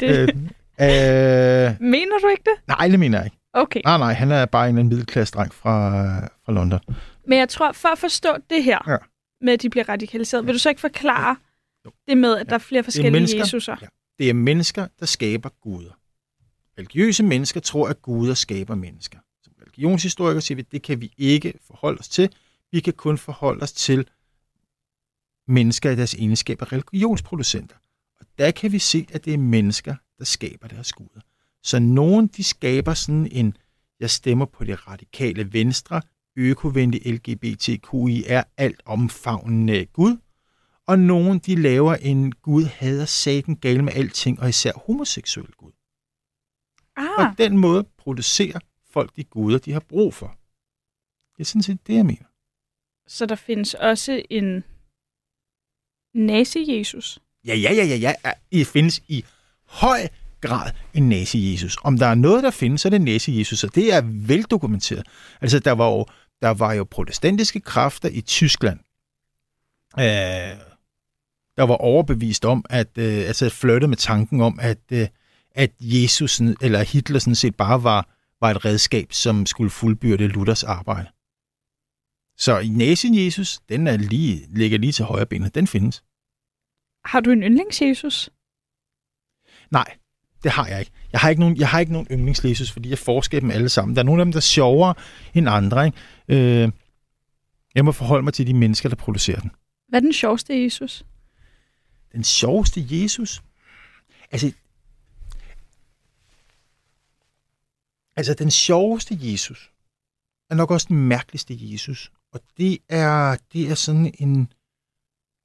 [0.00, 0.28] det, Øh,
[0.80, 2.68] øh, mener du ikke det?
[2.68, 3.36] nej, det mener jeg ikke.
[3.52, 3.80] Okay.
[3.84, 6.00] Nej, nej, han er bare en eller middelklasse dreng fra,
[6.44, 6.80] fra London.
[7.26, 8.96] Men jeg tror, for at forstå det her, Ja.
[9.40, 11.36] med at de bliver radikaliseret, vil du så ikke forklare
[11.84, 11.90] Jo.
[12.08, 13.38] det med, at der er flere forskellige mennesker.
[13.38, 13.76] Jesuser?
[13.82, 13.86] Ja.
[14.18, 15.90] Det er mennesker, der skaber guder.
[16.78, 19.18] Religiøse mennesker tror, at guder skaber mennesker.
[19.72, 22.32] Som religionshistorikere siger vi, det kan vi ikke forholde os til.
[22.72, 24.08] Vi kan kun forholde os til
[25.48, 27.76] mennesker i deres egenskab af religionsproducenter.
[28.20, 31.20] Og der kan vi se, at det er mennesker, der skaber deres guder.
[31.62, 33.56] Så nogen, de skaber sådan en,
[34.00, 36.02] jeg stemmer på det radikale venstre,
[36.36, 40.16] økovenlig LGBTQIR, alt omfavnende Gud.
[40.86, 45.72] Og nogen, de laver en Gud hader satan gal med alting, og især homoseksuel Gud.
[46.96, 48.58] Ah, Og den måde producerer
[48.92, 50.36] folk de guder, de har brug for.
[51.36, 52.24] Det er sådan set det, jeg mener.
[53.06, 54.64] så der findes også en
[56.14, 57.18] nazi-Jesus.
[57.46, 58.32] Ja, ja, ja, ja, ja.
[58.52, 59.24] Det findes i
[59.66, 60.08] høj
[60.40, 61.76] grad en nazi-Jesus.
[61.84, 65.06] Om der er noget, der findes, så er det nazi-Jesus, og det er veldokumenteret.
[65.40, 66.06] Altså, der var jo,
[66.42, 68.78] der var jo protestantiske kræfter i Tyskland,
[69.98, 70.56] øh,
[71.56, 75.08] der var overbevist om, at øh, altså flirtede med tanken om, at, øh,
[75.54, 78.08] at Jesus eller Hitler sådan set bare var,
[78.42, 81.08] var et redskab, som skulle fuldbyrde Luthers arbejde.
[82.36, 85.54] Så i nazi-Jesus, den er lige, ligger lige til højre benet.
[85.54, 86.04] Den findes.
[87.04, 88.28] Har du en yndlings-Jesus?
[89.70, 89.96] Nej,
[90.42, 90.92] det har jeg ikke.
[91.12, 93.96] Jeg har ikke nogen, jeg har ikke nogen yndlingslesus, fordi jeg forsker dem alle sammen.
[93.96, 94.94] Der er nogle af dem, der er sjovere
[95.34, 95.86] end andre.
[95.86, 95.98] Ikke?
[96.28, 96.70] Øh,
[97.74, 99.50] jeg må forholde mig til de mennesker, der producerer den.
[99.88, 101.04] Hvad er den sjoveste Jesus?
[102.12, 103.42] Den sjoveste Jesus?
[104.30, 104.52] Altså,
[108.16, 109.72] altså den sjoveste Jesus
[110.50, 112.12] er nok også den mærkeligste Jesus.
[112.32, 114.52] Og det er, det er sådan en,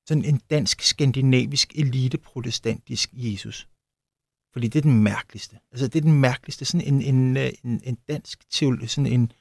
[0.07, 3.67] sådan en dansk-skandinavisk elite-protestantisk Jesus.
[4.53, 5.59] Fordi det er den mærkeligste.
[5.71, 6.65] Altså det er den mærkeligste.
[6.65, 9.31] Sådan en, en, en, en dansk teolo, sådan en,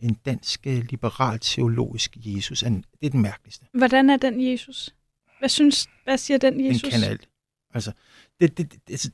[0.00, 2.62] en dansk øh, liberal teologisk Jesus.
[2.62, 3.66] En- Det er den mærkeligste.
[3.72, 4.94] Hvordan er den Jesus?
[5.38, 6.82] Hvad synes, hvad siger den Jesus?
[6.82, 7.28] Den kan alt.
[7.74, 7.92] Altså,
[8.40, 9.12] det, det, det, det,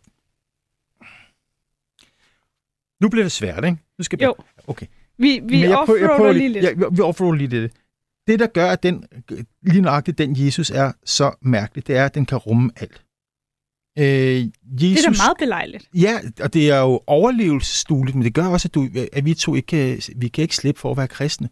[3.03, 3.77] nu bliver det svært, ikke?
[3.99, 4.35] Nu skal Jo.
[4.67, 4.87] Okay.
[5.19, 6.65] Vi, vi jeg jeg offroader lige lidt.
[6.65, 7.73] Ja, vi- offroader lige lidt.
[8.27, 9.05] Det, der gør, at den,
[9.62, 13.05] lige nøjagtigt den Jesus er så mærkelig, det er, at den kan rumme alt.
[13.99, 15.88] Øh, Jesus, Det er da meget belejligt.
[15.95, 19.55] Ja, og det er jo overlevelsesstueligt, men det gør også, at, du, at vi to
[19.55, 21.49] ikke kan, vi kan ikke slippe for at være kristne.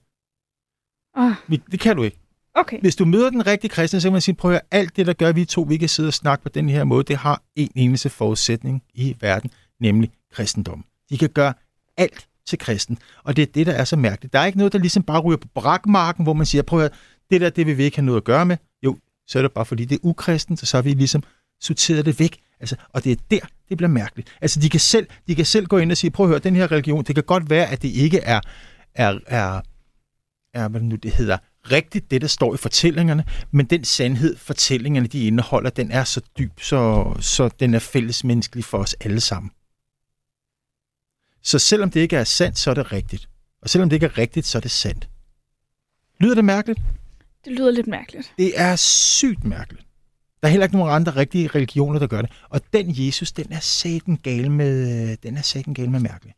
[1.16, 2.18] Oh, Vi, det kan du ikke.
[2.54, 2.80] okay.
[2.80, 5.06] Hvis du møder den rigtige kristne, så kan man sige, prøv at høre, alt det,
[5.06, 7.16] der gør, at vi to vi kan sidde og snakke på den her måde, det
[7.16, 10.84] har en eneste forudsætning i verden, nemlig kristendom.
[11.10, 11.54] De kan gøre
[11.96, 14.32] alt til kristen, og det er det, der er så mærkeligt.
[14.32, 16.82] Der er ikke noget, der ligesom bare ryger på brakmarken, hvor man siger, prøv at
[16.82, 16.98] høre,
[17.30, 18.56] det der, det vil vi ikke have noget at gøre med.
[18.82, 18.96] Jo,
[19.26, 21.22] så er det bare fordi, det er ukristen, så, så har vi ligesom
[21.60, 22.38] sorteret det væk.
[22.60, 24.36] Altså, og det er der, det bliver mærkeligt.
[24.40, 26.56] Altså, de kan, selv, de kan selv gå ind og sige, prøv at høre, den
[26.56, 28.40] her religion, det kan godt være, at det ikke er,
[28.94, 29.60] er, er,
[30.54, 31.38] er hvad det nu det hedder,
[31.72, 36.20] rigtigt det, der står i fortællingerne, men den sandhed, fortællingerne, de indeholder, den er så
[36.38, 39.50] dyb, så, så den er fællesmenneskelig for os alle sammen.
[41.42, 43.28] Så selvom det ikke er sandt, så er det rigtigt.
[43.62, 45.08] Og selvom det ikke er rigtigt, så er det sandt.
[46.20, 46.80] Lyder det mærkeligt?
[47.44, 48.34] Det lyder lidt mærkeligt.
[48.38, 49.86] Det er sygt mærkeligt.
[50.40, 52.30] Der er heller ikke nogen andre rigtige religioner, der gør det.
[52.48, 56.34] Og den Jesus, den er satan gal med, den er satan gal med mærkelig.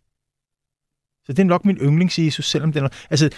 [1.24, 2.88] Så det er nok min yndlings-Jesus, selvom den er...
[3.10, 3.30] Altså,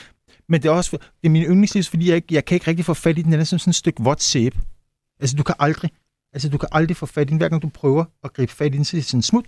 [0.48, 2.85] men det er også det er min yndlings fordi jeg, ikke, jeg kan ikke rigtig
[2.85, 3.33] få fat i den.
[3.33, 4.59] Den er som sådan et stykke vådt sæbe.
[5.20, 5.90] Altså, du kan aldrig,
[6.33, 7.37] altså, du kan aldrig få fat i den.
[7.37, 9.46] Hver gang du prøver at gribe fat i den, så er det sådan smut,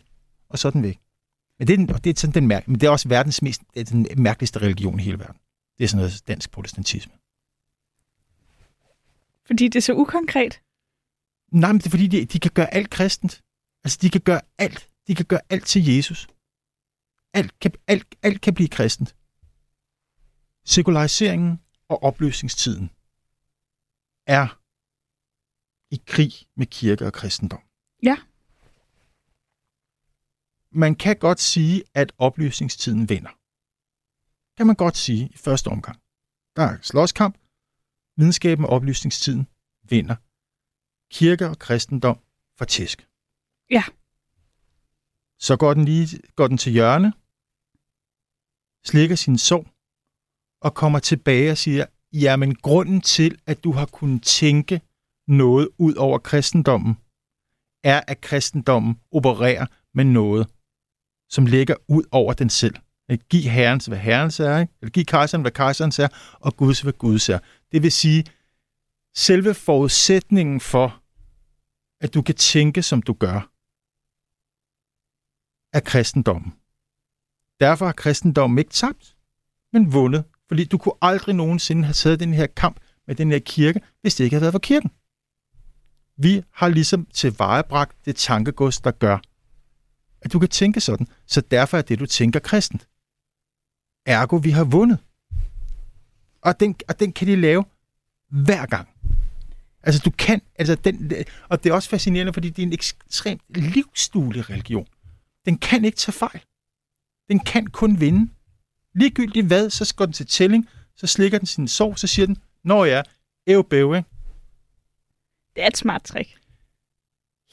[0.49, 0.99] og så er den væk.
[1.59, 3.63] Men det er, og det er sådan den mærke, men det er også verdens mest,
[3.75, 5.41] det er den mærkeligste religion i hele verden.
[5.79, 7.13] Det er sådan noget dansk protestantisme.
[9.47, 10.61] Fordi det er så ukonkret.
[11.53, 13.43] Nej, men det er fordi, de, de kan gøre alt kristent.
[13.85, 14.89] Altså, de kan gøre alt.
[15.07, 16.29] De kan gøre alt til Jesus.
[17.35, 19.17] Alt kan, alt, alt kan blive kristent.
[20.65, 22.91] Sekulariseringen og opløsningstiden
[24.27, 24.61] er
[25.95, 27.63] i krig med kirke og kristendom.
[28.03, 28.17] Ja.
[30.77, 33.31] Man kan godt sige, at opløsningstiden vinder.
[34.57, 35.99] Kan man godt sige i første omgang.
[36.57, 37.39] Der er slåskamp.
[38.17, 39.47] Videnskaben og oplysningstiden
[39.83, 40.17] vinder
[41.11, 42.19] kirke og kristendom
[42.59, 43.09] for tæsk.
[43.71, 43.85] Ja.
[45.39, 47.13] Så går den lige går den til hjørne,
[48.85, 49.67] slikker sin sorg
[50.61, 54.81] og kommer tilbage og siger, jamen grunden til, at du har kunnet tænke
[55.29, 56.95] noget ud over kristendommen,
[57.85, 60.56] er, at kristendommen opererer med noget,
[61.31, 62.75] som ligger ud over den selv.
[63.09, 64.73] At give herrens, hvad herrens er, ikke?
[64.81, 67.39] eller giv kejseren, hvad kejserens er, og Guds, hvad Guds er.
[67.73, 68.25] Det vil sige,
[69.17, 71.03] selve forudsætningen for,
[72.01, 73.51] at du kan tænke, som du gør,
[75.73, 76.53] er kristendommen.
[77.61, 79.17] Derfor har kristendommen ikke tabt,
[79.73, 83.39] men vundet, fordi du kunne aldrig nogensinde have taget den her kamp med den her
[83.39, 84.91] kirke, hvis det ikke havde været for kirken.
[86.17, 89.19] Vi har ligesom tilvejebragt det tankegods, der gør,
[90.27, 92.89] at du kan tænke sådan, så derfor er det, du tænker kristent.
[94.07, 94.99] Ergo, vi har vundet.
[96.43, 97.65] Og den, og den kan de lave
[98.31, 98.89] hver gang.
[99.83, 101.13] Altså, du kan, altså den,
[101.49, 104.87] og det er også fascinerende, fordi det er en ekstremt livsduelig religion.
[105.45, 106.43] Den kan ikke tage fejl.
[107.29, 108.33] Den kan kun vinde.
[108.95, 112.37] Ligegyldigt hvad, så går den til tælling, så slikker den sin sorg, så siger den,
[112.65, 113.05] når jeg
[113.47, 114.09] er bæv, ikke?
[115.57, 116.46] Det er et smart trick.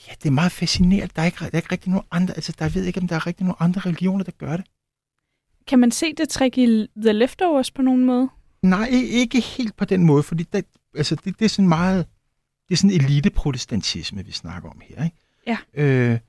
[0.07, 1.13] Ja, det er meget fascinerende.
[1.15, 3.15] Der er ikke, der er ikke rigtig nogen andre, altså der ved ikke, om der
[3.15, 4.65] er rigtig nogen andre religioner, der gør det.
[5.67, 8.29] Kan man se det trick i The Leftovers på nogen måde?
[8.61, 12.05] Nej, ikke helt på den måde, fordi det, altså det, det er sådan meget,
[12.69, 15.17] det er sådan eliteprotestantisme, vi snakker om her, ikke?
[15.47, 15.57] Ja.
[15.73, 16.19] Øh,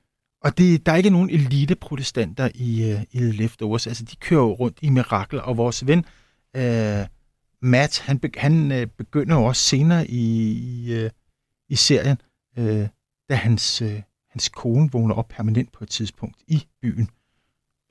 [0.41, 4.41] og det, der er ikke nogen eliteprotestanter i, uh, i The Leftovers, altså de kører
[4.41, 6.05] jo rundt i mirakler, og vores ven
[6.57, 7.05] uh,
[7.61, 11.09] Matt, han, be, han uh, begynder jo også senere i, i, uh,
[11.69, 12.17] i serien,
[12.57, 12.87] uh,
[13.29, 17.09] da hans, øh, hans kone vågner op permanent på et tidspunkt i byen.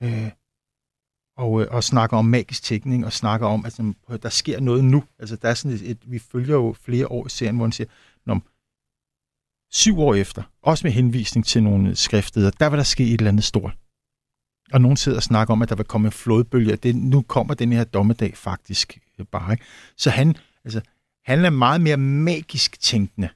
[0.03, 0.31] Øh,
[1.37, 4.85] og, øh, og snakker om magisk tænkning, og snakker om, at altså, der sker noget
[4.85, 5.05] nu.
[5.19, 7.73] Altså, der er sådan et, et, vi følger jo flere år i serien, hvor han
[7.73, 7.89] siger,
[8.27, 8.41] Nå,
[9.71, 13.29] syv år efter, også med henvisning til nogle skriftsteder, der vil der ske et eller
[13.29, 13.77] andet stort.
[14.73, 17.23] Og nogen sidder og snakker om, at der vil komme en flodbølge, og det, nu
[17.23, 19.53] kommer den her dommedag faktisk øh, bare.
[19.53, 19.65] Ikke?
[19.97, 20.81] Så han, altså,
[21.25, 23.29] han er meget mere magisk tænkende,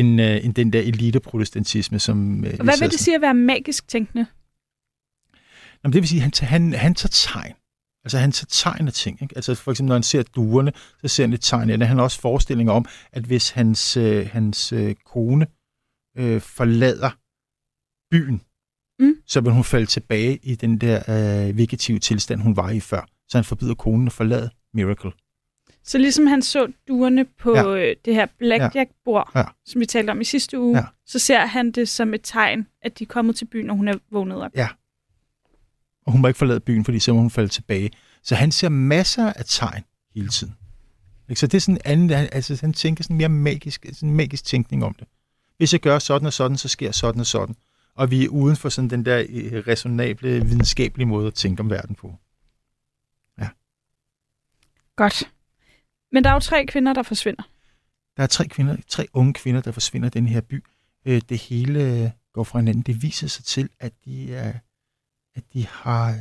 [0.00, 2.44] end, øh, end den der eliteprotestantisme, som...
[2.44, 4.26] Øh, hvad vil det sige at være magisk tænkende?
[5.84, 7.54] Jamen, det vil sige, at han, tager- han, han tager tegn.
[8.04, 9.22] Altså, han tager tegn af ting.
[9.22, 9.36] Ikke?
[9.36, 11.88] Altså, for eksempel, når han ser duerne, så ser han et tegn af det.
[11.88, 15.46] Han har også forestillinger om, at hvis hans, øh, hans øh, kone
[16.18, 17.10] øh, forlader
[18.10, 18.40] byen,
[19.00, 19.14] Mm.
[19.26, 20.96] så vil hun falde tilbage i den der
[21.48, 23.06] øh, vegetative tilstand, hun var i før.
[23.28, 25.10] Så han forbyder konen at forlade Miracle.
[25.86, 27.68] Så ligesom han så duerne på Ja.
[27.70, 27.94] ja.
[28.04, 29.40] det her blackjack-bord, Ja.
[29.40, 29.44] ja.
[29.66, 30.84] som vi talte om i sidste uge, Ja.
[31.06, 33.88] så ser han det som et tegn, at de er kommet til byen, og hun
[33.88, 34.50] er vågnet op.
[36.06, 37.90] Og hun må ikke forlade byen, fordi så må hun falde tilbage.
[38.22, 40.54] Så han ser masser af tegn hele tiden.
[41.28, 41.40] Ikke?
[41.40, 44.84] Så det er sådan en anden, altså han tænker sådan mere magisk, sådan magisk tænkning
[44.84, 45.08] om det.
[45.56, 47.56] Hvis jeg gør sådan og sådan, så sker sådan og sådan.
[47.94, 51.70] Og vi er uden for sådan den der øh, resonable, videnskabelige måde at tænke om
[51.70, 52.14] verden på.
[54.96, 55.30] Godt.
[56.12, 57.42] Men der er jo tre kvinder, der forsvinder.
[58.16, 60.64] Der er tre, kvinder, tre unge kvinder, der forsvinder i den her by.
[61.04, 62.82] Øh, Det hele går fra hinanden.
[62.82, 64.58] Det viser sig til, at de, er,
[65.34, 66.18] at de har øh,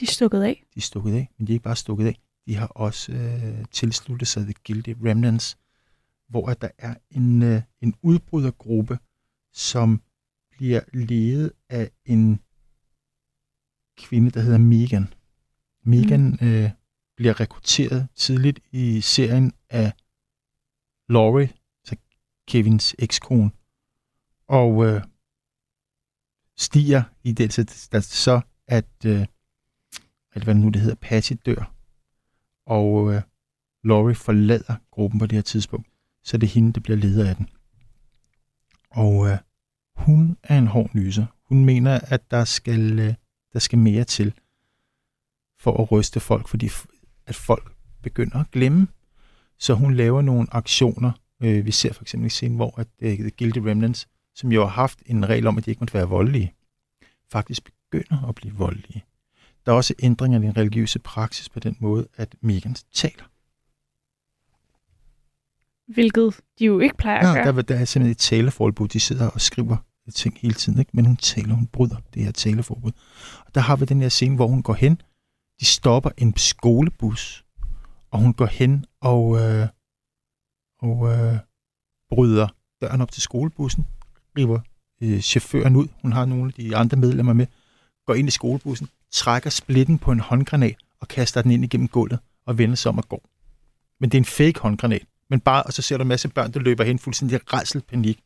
[0.00, 0.64] De er stukket af.
[0.74, 2.18] de er stukket af, men de er ikke bare stukket af.
[2.46, 5.58] De har også øh, tilsluttet sig The Guilty Remnants,
[6.28, 8.98] hvor der er en, øh, en udbrydergruppe,
[9.52, 10.00] som
[10.50, 12.40] bliver ledet af en
[13.98, 15.14] kvinde, der hedder Megan.
[15.84, 16.46] Megan mm.
[16.48, 16.70] øh,
[17.16, 19.92] bliver rekrutteret tidligt i serien af
[21.08, 21.52] Laurie,
[21.84, 21.96] så
[22.48, 23.50] Kevins ekskone,
[24.48, 25.02] og øh,
[26.56, 29.26] stiger i det, så, der, så at øh,
[30.34, 31.74] eller hvad nu det hedder, Patty dør,
[32.66, 33.22] og øh,
[33.84, 35.88] Laurie forlader gruppen på det her tidspunkt,
[36.22, 37.48] så det er hende, der bliver leder af den.
[38.90, 39.38] Og øh,
[39.96, 41.26] hun er en hård nyser.
[41.48, 43.14] Hun mener, at der skal, øh,
[43.52, 44.34] der skal mere til
[45.58, 46.93] for at ryste folk, fordi f-
[47.26, 48.88] at folk begynder at glemme.
[49.58, 51.12] Så hun laver nogle aktioner.
[51.42, 54.60] Øh, vi ser for eksempel i scenen, hvor at, øh, The Guilty Remnants, som jo
[54.60, 56.52] har haft en regel om, at de ikke måtte være voldelige,
[57.32, 59.04] faktisk begynder at blive voldelige.
[59.66, 63.24] Der er også ændringer i den religiøse praksis på den måde, at Megan taler.
[65.92, 67.56] Hvilket de jo ikke plejer at Ja, gøre.
[67.56, 68.88] der, der er simpelthen et taleforbud.
[68.88, 69.76] De sidder og skriver
[70.14, 70.90] ting hele tiden, ikke?
[70.94, 72.92] men hun taler, hun bryder det her taleforbud.
[73.46, 75.00] Og der har vi den her scene, hvor hun går hen.
[75.60, 77.44] De stopper en skolebus,
[78.10, 79.68] og hun går hen og, øh,
[80.82, 81.38] og øh,
[82.10, 82.48] bryder
[82.82, 83.86] døren op til skolebussen,
[84.38, 84.60] river
[85.02, 85.88] øh, chaufføren ud.
[86.02, 87.46] Hun har nogle af de andre medlemmer med.
[88.06, 92.18] Går ind i skolebussen, trækker splitten på en håndgranat og kaster den ind igennem gulvet
[92.46, 93.22] og vender sig om og går.
[94.00, 95.06] Men det er en fake håndgranat.
[95.30, 98.22] Men bare, og så ser du en masse børn, der løber hen fuldstændig rædsel panik.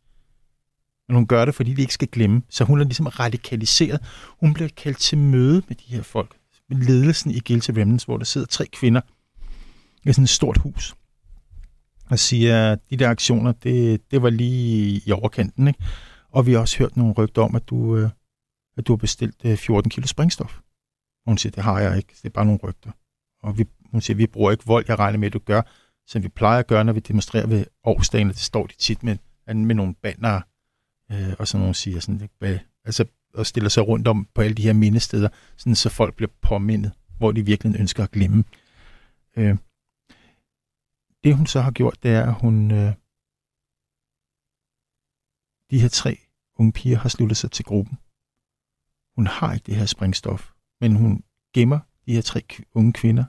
[1.09, 2.43] Men hun gør det, fordi de ikke skal glemme.
[2.51, 4.01] Så hun er ligesom radikaliseret.
[4.41, 6.38] Hun bliver kaldt til møde med de her folk.
[6.71, 9.01] Ledelsen i Guilty Remnants, hvor der sidder tre kvinder
[10.05, 10.95] i sådan et stort hus.
[12.11, 15.69] Og siger, at de der aktioner, det, det var lige i overkanten.
[15.69, 15.85] Ikke?
[16.31, 18.11] Og vi har også hørt nogle rygter om, at du, øh,
[18.77, 20.57] at du har bestilt øh, 14 kilo sprængstof.
[21.27, 22.15] Og hun siger, det har jeg ikke.
[22.23, 22.91] Det er bare nogle rygter.
[23.43, 24.85] Og vi, hun siger, vi bruger ikke vold.
[24.89, 25.63] Jeg regner med, at du gør,
[26.07, 28.29] som vi plejer at gøre, når vi demonstrerer ved årsdagen.
[28.29, 30.41] og Det står de tit med, med nogle banner,
[31.13, 34.55] øh, og sådan nogle siger sådan, hvad, altså, og stiller sig rundt om på alle
[34.55, 38.45] de her mindesteder, sådan, så folk bliver påmindet, hvor de virkelig ønsker at glemme.
[39.37, 39.57] Øh,
[41.25, 42.95] det hun så har gjort, det er, at hun øh,
[45.71, 46.19] de her tre
[46.57, 47.99] unge piger har sluttet sig til gruppen.
[49.15, 52.43] Hun har ikke det her sprængstof, men hun gemmer de her tre
[52.75, 53.25] unge kvinder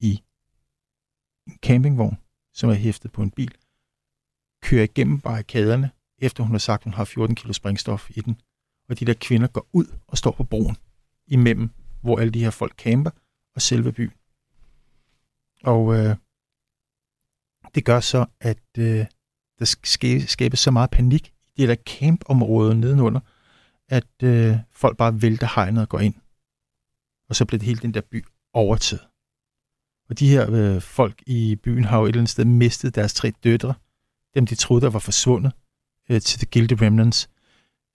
[0.00, 0.22] i
[1.46, 2.18] en campingvogn,
[2.52, 3.54] som er hæftet på en bil,
[4.62, 8.40] kører igennem barrikaderne, efter hun har sagt, at hun har 14 kilo sprængstof i den
[8.90, 10.76] hvor de der kvinder går ud og står på broen
[11.26, 11.70] imellem,
[12.02, 13.10] hvor alle de her folk camper,
[13.54, 14.12] og selve byen.
[15.64, 16.16] Og øh,
[17.74, 19.06] det gør så, at øh,
[19.58, 19.64] der
[20.26, 23.20] skabes så meget panik i det der campområde nedenunder,
[23.88, 26.14] at øh, folk bare vælter hegnet og går ind.
[27.28, 29.06] Og så bliver det hele den der by overtaget.
[30.08, 33.14] Og de her øh, folk i byen har jo et eller andet sted mistet deres
[33.14, 33.74] tre døtre,
[34.34, 35.52] dem de troede, der var forsvundet,
[36.10, 37.29] øh, til The Guilty Remnants,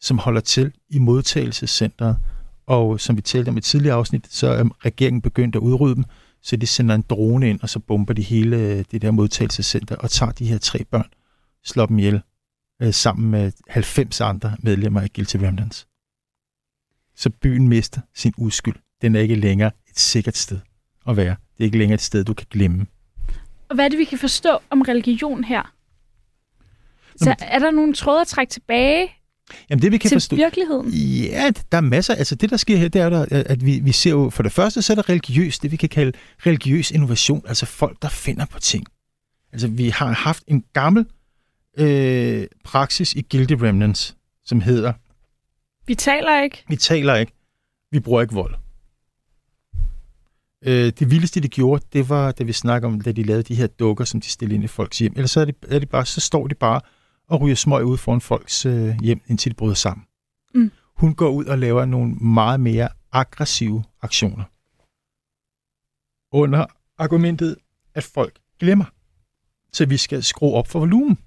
[0.05, 2.17] som holder til i modtagelsescentret.
[2.65, 5.95] Og som vi talte om i et tidligere afsnit, så er regeringen begyndt at udrydde
[5.95, 6.03] dem,
[6.41, 9.95] så de sender en drone ind, og så bomber de hele øh, det der modtagelsescenter
[9.95, 11.09] og tager de her tre børn,
[11.63, 12.21] slår dem ihjel,
[12.81, 15.87] øh, sammen med 90 andre medlemmer af Guilty Remnants.
[17.15, 18.75] Så byen mister sin uskyld.
[19.01, 20.59] Den er ikke længere et sikkert sted
[21.07, 21.35] at være.
[21.57, 22.85] Det er ikke længere et sted, du kan glemme.
[23.69, 25.73] Og hvad er det, vi kan forstå om religion her?
[27.15, 29.09] Så er der nogle tråde at trække tilbage
[29.69, 30.35] Jamen det vi kan til forstå...
[30.35, 30.89] virkeligheden?
[30.89, 32.15] Ja, der er masser.
[32.15, 34.51] Altså det, der sker her, det er, der, at vi, vi ser jo, for det
[34.51, 36.11] første, så er der religiøs, det vi kan kalde
[36.45, 38.85] religiøs innovation, altså folk, der finder på ting.
[39.53, 41.05] Altså vi har haft en gammel
[41.77, 44.93] øh, praksis i Guilty Remnants, som hedder,
[45.87, 46.63] Vi taler ikke.
[46.69, 47.31] vi taler ikke,
[47.91, 48.55] vi bruger ikke vold.
[50.65, 53.55] Øh, det vildeste, de gjorde, det var, da vi snakker om, da de lavede de
[53.55, 55.13] her dukker, som de stillede ind i folks hjem.
[55.15, 56.81] Ellers så, er de, er de bare, så står de bare
[57.27, 60.05] og ryger smøg ud foran folks øh, hjem, indtil de bryder sammen.
[60.55, 60.71] Mm.
[60.97, 64.43] Hun går ud og laver nogle meget mere aggressive aktioner.
[66.31, 66.65] Under
[66.97, 67.55] argumentet,
[67.93, 68.85] at folk glemmer.
[69.73, 71.17] Så vi skal skrue op for volumen.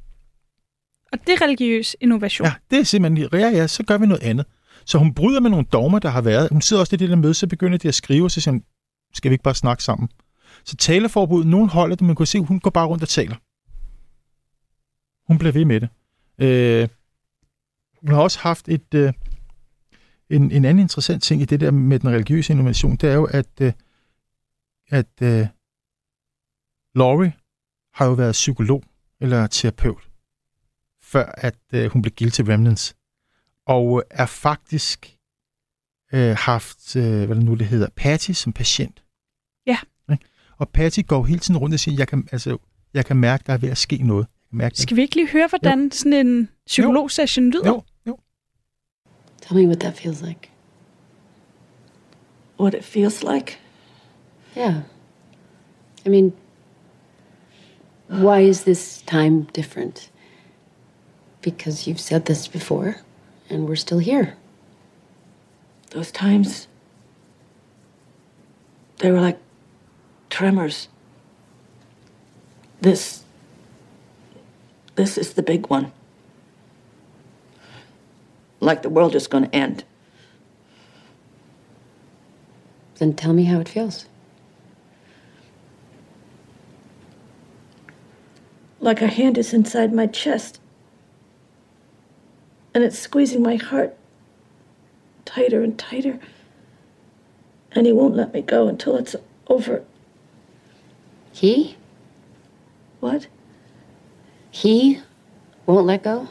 [1.13, 2.47] Og det er religiøs innovation.
[2.47, 4.47] Ja, det er simpelthen, ja, ja, så gør vi noget andet.
[4.85, 6.49] Så hun bryder med nogle dogmer, der har været.
[6.53, 8.53] Hun sidder også i det der møde, så begynder de at skrive, og så siger
[8.53, 8.63] hun,
[9.15, 10.09] skal vi ikke bare snakke sammen?
[10.65, 13.37] Så taleforbud, nogen holder det, man kan se, hun går bare rundt og taler.
[15.29, 15.89] Hun bliver ved med det.
[16.39, 16.89] Øh,
[18.01, 19.13] hun har også haft et, øh,
[20.31, 23.25] en, en anden interessant ting i det der med den religiøse innovation, det er jo,
[23.25, 23.73] at, øh,
[24.89, 25.47] at øh,
[26.95, 27.33] Laurie
[27.95, 28.85] har jo været psykolog
[29.21, 30.11] eller terapeut,
[31.03, 32.97] før at øh, hun blev guilty remnants,
[33.67, 35.17] og er faktisk
[36.13, 39.05] øh, haft, øh, hvad det nu det hedder, Patty som patient.
[39.67, 39.79] Ja.
[40.59, 42.59] Og Patty går hele tiden rundt og siger, jeg kan, altså,
[42.95, 44.27] jeg kan mærke, der er ved at ske noget.
[44.53, 47.67] Jeg kan mærke, Skal vi ikke lige høre, hvordan sådan en psykologsession lyder?
[47.67, 48.19] Jo, jo.
[49.43, 50.51] Tell me what that feels like.
[52.61, 53.59] What it feels like?
[54.57, 54.75] Yeah.
[56.07, 56.33] I mean,
[58.09, 60.11] why is this time different?
[61.43, 62.95] Because you've said this before,
[63.51, 64.35] and we're still here.
[65.91, 66.69] Those times,
[68.99, 69.39] they were like
[70.31, 70.89] tremors.
[72.83, 73.25] This,
[74.99, 75.93] this is the big one.
[78.59, 79.85] Like the world is going to end.
[82.97, 84.07] Then tell me how it feels.
[88.81, 90.61] Like a hand is inside my chest.
[92.75, 93.97] And it's squeezing my heart
[95.25, 96.19] tighter and tighter.
[97.71, 99.15] And he won't let me go until it's
[99.47, 99.85] over.
[101.31, 101.77] He?
[102.99, 103.29] What?
[104.59, 105.01] He
[105.67, 106.27] won't let go?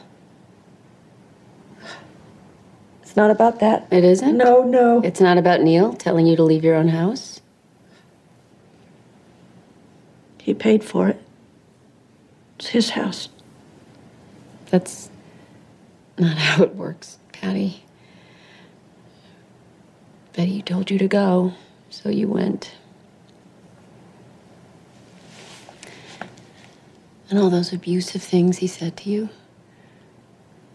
[3.00, 3.88] It's not about that.
[3.90, 4.36] It isn't?
[4.36, 5.00] No, no.
[5.02, 7.40] It's not about Neil telling you to leave your own house?
[10.42, 11.22] He paid for it.
[12.58, 13.30] It's his house.
[14.66, 15.08] That's
[16.18, 17.82] not how it works, Patty.
[20.34, 21.54] Betty told you to go,
[21.88, 22.74] so you went.
[27.30, 29.28] And all those abusive things he said to you,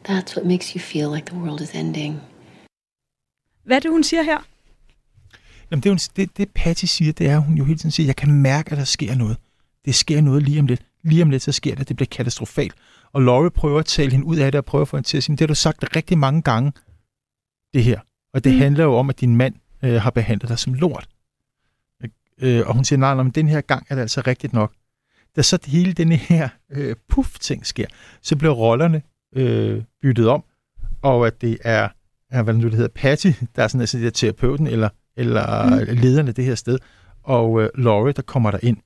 [0.10, 2.22] that's what makes you feel like the world is ending.
[3.64, 4.38] Hvad er det, hun siger her?
[5.72, 7.92] Jamen, det, er jo, det, det Patty siger, det er, at hun jo hele tiden
[7.92, 9.38] siger, jeg kan mærke, at der sker noget.
[9.86, 10.86] Det sker noget lige om lidt.
[11.04, 12.74] Lige om lidt, så sker det, det bliver katastrofalt.
[13.12, 15.18] Og Laurie prøver at tale hende ud af det, og prøver at få hende til
[15.18, 16.72] at sige, det har du sagt rigtig mange gange,
[17.74, 18.00] det her.
[18.34, 18.60] Og det mm.
[18.60, 21.08] handler jo om, at din mand øh, har behandlet dig som lort.
[22.42, 24.74] Øh, og hun siger, nej, nej, men den her gang er det altså rigtigt nok.
[25.36, 27.86] Da så det hele den her øh, puff-ting sker,
[28.22, 29.02] så bliver rollerne
[29.36, 30.44] øh, byttet om,
[31.02, 31.90] og at det er,
[32.30, 35.72] er hvad nu det hedder, Patty, der er sådan altså der terapeuten, eller, eller Mm.
[35.74, 36.02] mm.
[36.02, 36.80] lederen af det her sted,
[37.24, 38.78] og øh, Laurie, der kommer der ind.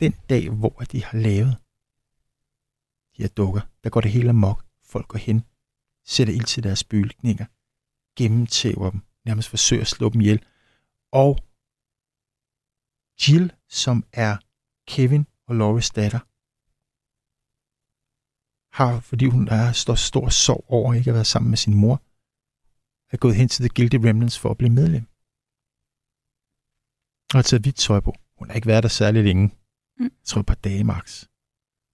[0.00, 1.56] Den dag, hvor de har lavet
[3.16, 4.64] de her dukker, der går det hele amok.
[4.84, 5.44] Folk går hen,
[6.06, 7.46] sætter ild til deres bygninger,
[8.18, 10.44] gennemtæver dem, nærmest forsøger at slå dem ihjel.
[11.12, 11.38] Og
[13.28, 14.36] Jill, som er
[14.88, 16.20] Kevin og Lauries datter,
[18.78, 21.96] har, fordi hun er stor, stor sorg over ikke at være sammen med sin mor,
[23.12, 25.04] er gået hen til The Guilty Remnants for at blive medlem.
[27.32, 28.12] Og har taget hvidt tøj på.
[28.38, 29.46] Hun har ikke været der særlig længe.
[29.98, 30.04] Mm.
[30.04, 31.24] Jeg tror et par dage max.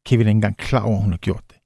[0.06, 1.58] Kevin er ikke engang klar over, at hun har gjort det.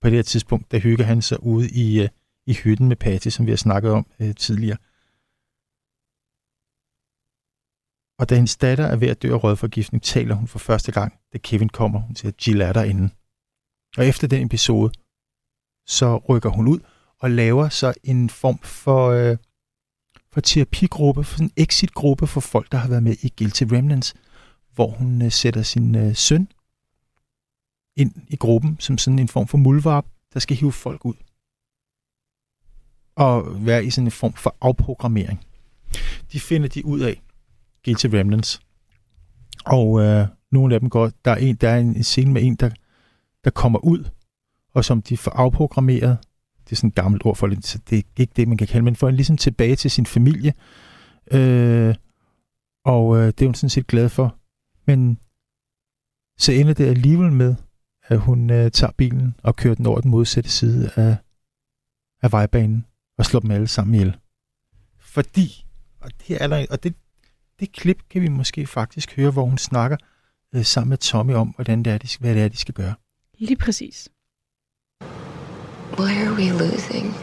[0.00, 2.08] på det her tidspunkt, der hygger han sig ude i, øh,
[2.46, 4.78] i hytten med Patty, som vi har snakket om øh, tidligere.
[8.18, 11.12] Og da hendes datter er ved at dø af rødforgiftning, taler hun for første gang,
[11.32, 12.00] da Kevin kommer.
[12.00, 13.10] Hun siger, Jill er derinde.
[13.96, 14.92] Og efter den episode,
[15.86, 16.80] så rykker hun ud
[17.18, 19.36] og laver så en form for, øh,
[20.32, 24.14] for terapigruppe, for en exit-gruppe for folk, der har været med i Guilty Remnants,
[24.74, 26.48] hvor hun øh, sætter sin øh, søn
[27.96, 31.14] ind i gruppen som sådan en form for mulvarp, der skal hive folk ud.
[33.14, 35.44] Og være i sådan en form for afprogrammering.
[36.32, 37.22] De finder de ud af,
[37.86, 38.60] Guilty Remnants.
[39.66, 42.54] Og øh, nogle af dem går, der er, en, der er en scene med en,
[42.54, 42.70] der,
[43.44, 44.04] der kommer ud,
[44.74, 46.18] og som de får afprogrammeret.
[46.64, 48.66] Det er sådan et gammelt ord for det, så det er ikke det, man kan
[48.66, 50.54] kalde, men får en ligesom tilbage til sin familie.
[51.30, 51.94] Øh,
[52.84, 54.36] og øh, det er hun sådan set glad for.
[54.86, 55.18] Men
[56.38, 57.54] så ender det alligevel med,
[58.06, 61.16] at hun øh, tager bilen og kører den over den modsatte side af,
[62.22, 62.86] af vejbanen
[63.18, 64.16] og slår dem alle sammen ihjel.
[64.98, 65.64] Fordi,
[66.00, 66.94] og det, er der, og det,
[67.60, 69.96] det klip kan vi måske faktisk høre, hvor hun snakker
[70.54, 72.94] øh, sammen med Tommy om, hvordan det er, de, hvad det er, de skal gøre.
[73.38, 74.08] Lige præcis.
[75.98, 77.14] Why are we losing?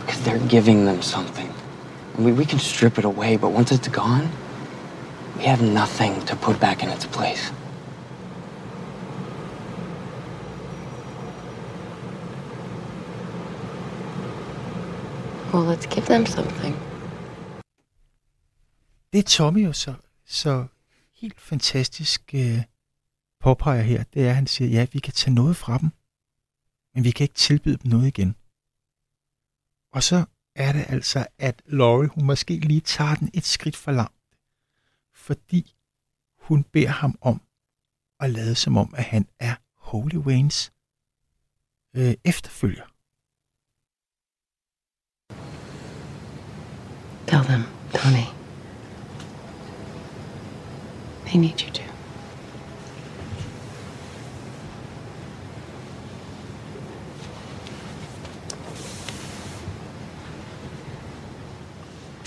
[0.00, 1.48] Because they're giving them something.
[2.18, 4.28] I mean, we can strip it away, but once it's gone,
[5.36, 7.52] we have nothing to put back in its place.
[15.52, 16.87] Well, let's give them something.
[19.12, 19.94] Det er Tommy jo så,
[20.24, 20.66] så
[21.14, 22.62] helt fantastisk øh,
[23.40, 25.90] påpeger her, det er, at han siger, ja, vi kan tage noget fra dem,
[26.94, 28.36] men vi kan ikke tilbyde dem noget igen.
[29.92, 33.92] Og så er det altså, at Laurie, hun måske lige tager den et skridt for
[33.92, 34.36] langt,
[35.14, 35.74] fordi
[36.38, 37.42] hun beder ham om
[38.20, 40.72] at lade som om, at han er Holy Waynes
[41.96, 42.86] øh, efterfølger.
[47.26, 47.62] Tell them,
[47.94, 48.37] Tony.
[51.32, 51.82] They need you to.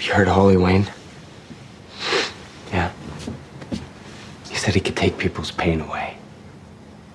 [0.04, 0.86] You heard of Holy Wayne?
[2.72, 2.92] Yeah.
[4.50, 6.16] He said he could take people's pain away.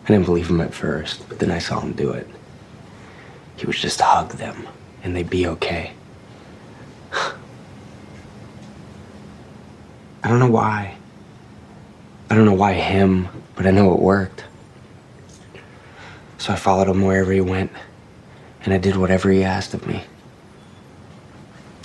[0.05, 2.27] I didn't believe him at first, but then I saw him do it.
[3.57, 4.67] He would just hug them,
[5.05, 5.93] and they'd be okay.
[7.13, 7.35] I
[10.25, 10.97] don't know why.
[12.37, 14.45] I don't know why him, but I know it worked.
[16.37, 17.73] So I followed him wherever he went,
[18.63, 20.05] and I did whatever he asked of me.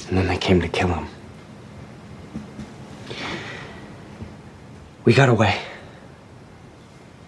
[0.09, 1.07] And then they came to kill him.
[5.05, 5.57] We got away.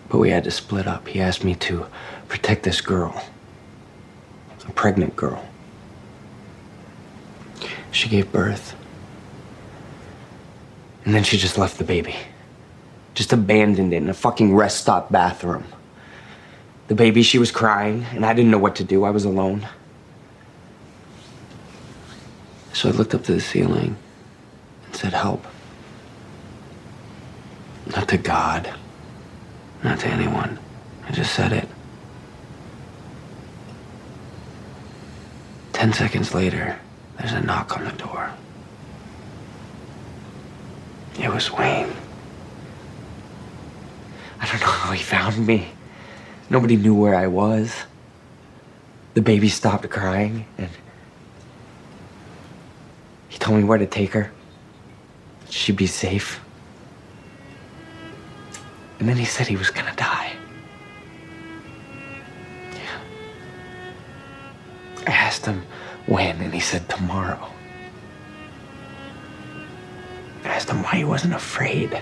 [0.10, 1.08] But we had to split up.
[1.08, 1.86] He asked me to
[2.28, 3.24] protect this girl,
[4.68, 5.48] a pregnant girl.
[7.92, 8.76] She gave birth.
[11.06, 12.18] And then she just left the baby.
[13.14, 15.66] Just abandoned it in a fucking rest stop bathroom.
[16.88, 19.04] The baby, she was crying, and I didn't know what to do.
[19.04, 19.68] I was alone.
[22.74, 23.96] So I looked up to the ceiling
[24.86, 25.46] and said, Help.
[27.96, 28.74] Not to God,
[29.84, 30.58] not to anyone.
[31.08, 31.68] I just said it.
[35.74, 36.80] Ten seconds later,
[37.18, 38.32] there's a knock on the door.
[41.20, 41.94] It was Wayne.
[44.44, 45.70] I don't know how he found me.
[46.50, 47.74] Nobody knew where I was.
[49.14, 50.70] The baby stopped crying and
[53.30, 54.34] he told me where to take her.
[55.50, 56.42] She'd be safe.
[59.00, 60.34] And then he said he was gonna die.
[62.74, 63.00] Yeah.
[65.08, 65.64] I asked him
[66.06, 67.48] when, and he said tomorrow.
[70.44, 71.98] I asked him why he wasn't afraid.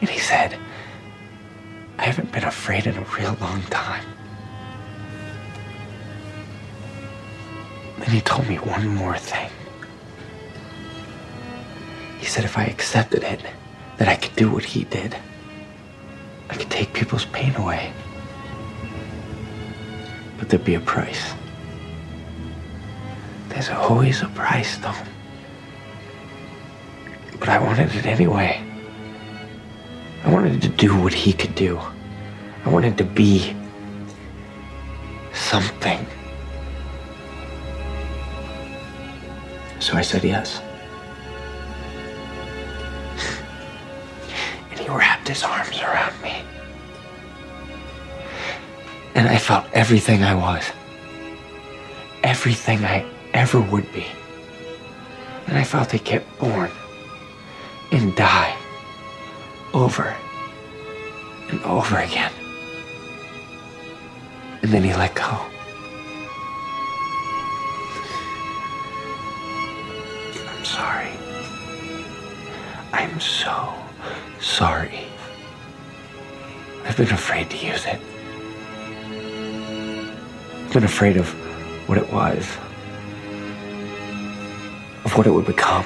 [0.00, 0.58] And he said,
[1.98, 4.04] I haven't been afraid in a real long time.
[7.98, 9.50] Then he told me one more thing.
[12.18, 13.40] He said if I accepted it,
[13.96, 15.16] that I could do what he did.
[16.50, 17.92] I could take people's pain away.
[20.38, 21.32] But there'd be a price.
[23.48, 24.92] There's always a price, though.
[27.40, 28.65] But I wanted it anyway.
[30.26, 31.78] I wanted to do what he could do.
[32.64, 33.54] I wanted to be
[35.32, 36.04] something.
[39.78, 40.60] So I said yes.
[44.72, 46.42] And he wrapped his arms around me.
[49.14, 50.64] And I felt everything I was.
[52.24, 54.06] Everything I ever would be.
[55.46, 56.72] And I felt it get born
[57.92, 58.55] and die
[59.76, 60.16] over
[61.50, 62.32] and over again.
[64.62, 65.38] And then he let go.
[70.48, 71.12] I'm sorry.
[72.94, 73.74] I'm so
[74.40, 75.04] sorry.
[76.86, 78.00] I've been afraid to use it.
[80.64, 81.28] I've been afraid of
[81.86, 82.48] what it was,
[85.04, 85.84] of what it would become.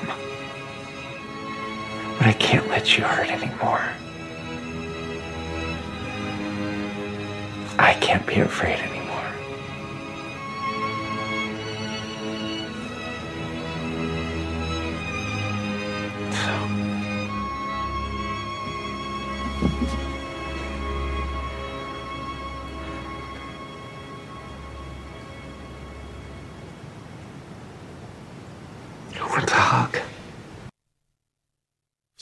[2.21, 3.81] But I can't let you hurt anymore.
[7.79, 9.00] I can't be afraid anymore.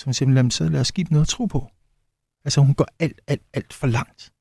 [0.08, 1.70] Hun simpelthen så lad os give dem noget at tro på.
[2.44, 4.32] Altså hun går alt, alt, alt for langt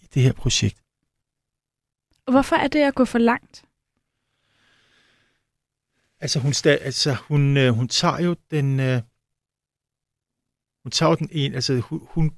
[0.00, 0.82] i det her projekt.
[2.30, 3.64] Hvorfor er det at gå for langt?
[6.20, 8.80] Altså hun, altså, hun, øh, hun tager jo den...
[8.80, 9.02] Øh,
[10.82, 11.54] hun tager jo den en...
[11.54, 12.32] Altså hun, hun...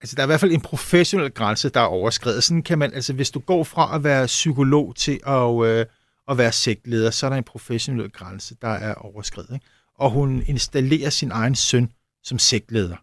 [0.00, 2.44] Altså der er i hvert fald en professionel grænse, der er overskrevet.
[2.44, 2.94] Sådan kan man...
[2.94, 5.86] Altså hvis du går fra at være psykolog til at, øh,
[6.28, 9.50] at være sektleder, så er der en professionel grænse, der er overskrevet.
[9.54, 9.66] Ikke?
[9.98, 12.96] Og hun installerer sin egen søn som sektleder.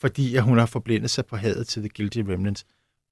[0.00, 2.66] Fordi at hun har forblindet sig på hadet til The Guilty Remnants.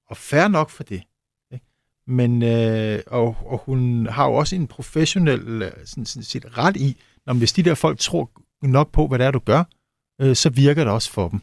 [0.09, 1.03] Og fair nok for det.
[1.51, 1.65] Ikke?
[2.07, 6.77] Men, øh, og, og hun har jo også en professionel øh, sådan, sådan set ret
[6.77, 8.31] i, når hvis de der folk tror
[8.61, 9.63] nok på, hvad det er, du gør,
[10.21, 11.41] øh, så virker det også for dem.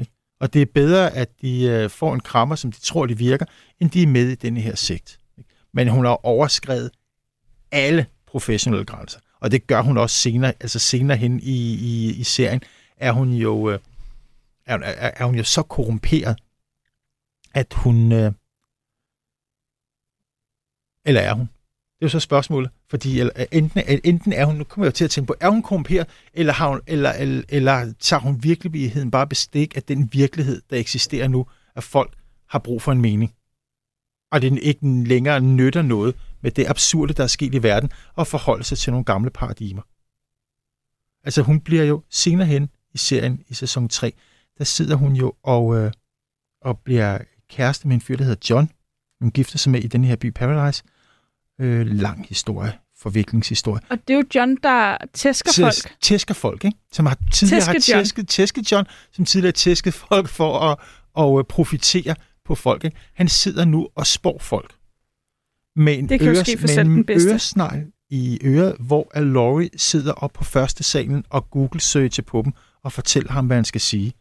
[0.00, 0.12] Ikke?
[0.40, 3.46] Og det er bedre, at de øh, får en krammer, som de tror, de virker,
[3.80, 5.20] end de er med i denne her sekt.
[5.38, 5.50] Ikke?
[5.72, 6.90] Men hun har overskrevet
[7.72, 9.20] alle professionelle grænser.
[9.44, 12.62] Og det gør hun også senere, altså senere hen i, i, i serien,
[12.96, 13.78] er hun jo øh,
[14.66, 16.38] er, er, er hun jo så korrumperet,
[17.54, 18.12] at hun...
[18.12, 18.32] Øh,
[21.04, 21.46] eller er hun?
[21.46, 24.86] Det er jo så spørgsmålet, fordi eller, øh, enten, øh, enten er hun, nu kommer
[24.86, 27.92] jeg jo til at tænke på, er hun korrumperet, eller, har hun, eller, eller, eller
[28.00, 32.14] tager hun virkeligheden bare bestik af den virkelighed, der eksisterer nu, at folk
[32.48, 33.34] har brug for en mening.
[34.32, 36.14] Og det ikke længere nytter noget
[36.44, 39.82] med det absurde, der er sket i verden, og forholde sig til nogle gamle paradigmer.
[41.24, 44.12] Altså hun bliver jo senere hen i serien i sæson 3,
[44.58, 45.92] der sidder hun jo og, øh,
[46.62, 47.18] og bliver
[47.50, 48.70] kæreste med en fyr, der hedder John.
[49.20, 50.82] Hun gifter sig med i den her by Paradise.
[51.60, 53.80] Øh, lang historie, forviklingshistorie.
[53.90, 55.96] Og det er jo John, der tæsker folk.
[56.00, 56.78] Tæsker folk, ikke?
[56.92, 58.04] Som har tidligere har Tæske John.
[58.04, 60.78] tæsket, tæsket John, som tidligere har tæsket folk for at,
[61.18, 62.14] at øh, profitere
[62.44, 62.84] på folk.
[62.84, 62.96] Ikke?
[63.14, 64.74] Han sidder nu og spår folk.
[65.76, 67.30] Med en, Det kan øres, med en den bedste.
[67.30, 72.52] øresnegl i øret, hvor at Laurie sidder op på første salen og Google-søger på dem
[72.82, 74.12] og fortæller ham, hvad han skal sige.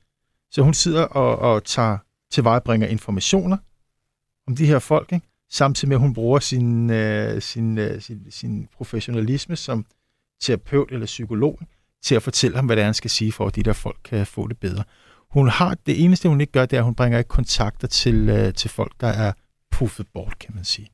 [0.52, 1.98] Så hun sidder og, og tager
[2.32, 3.58] tilvejebringer informationer
[4.48, 5.28] om de her folk, ikke?
[5.52, 9.86] samtidig med, at hun bruger sin, øh, sin, øh, sin, sin professionalisme som
[10.42, 11.60] terapeut eller psykolog
[12.04, 13.98] til at fortælle ham, hvad det er, han skal sige, for at de der folk
[14.04, 14.84] kan få det bedre.
[15.32, 18.30] Hun har, det eneste, hun ikke gør, det er, at hun bringer ikke kontakter til,
[18.30, 19.34] øh, til folk, der er
[19.72, 20.90] puffet bort, kan man sige.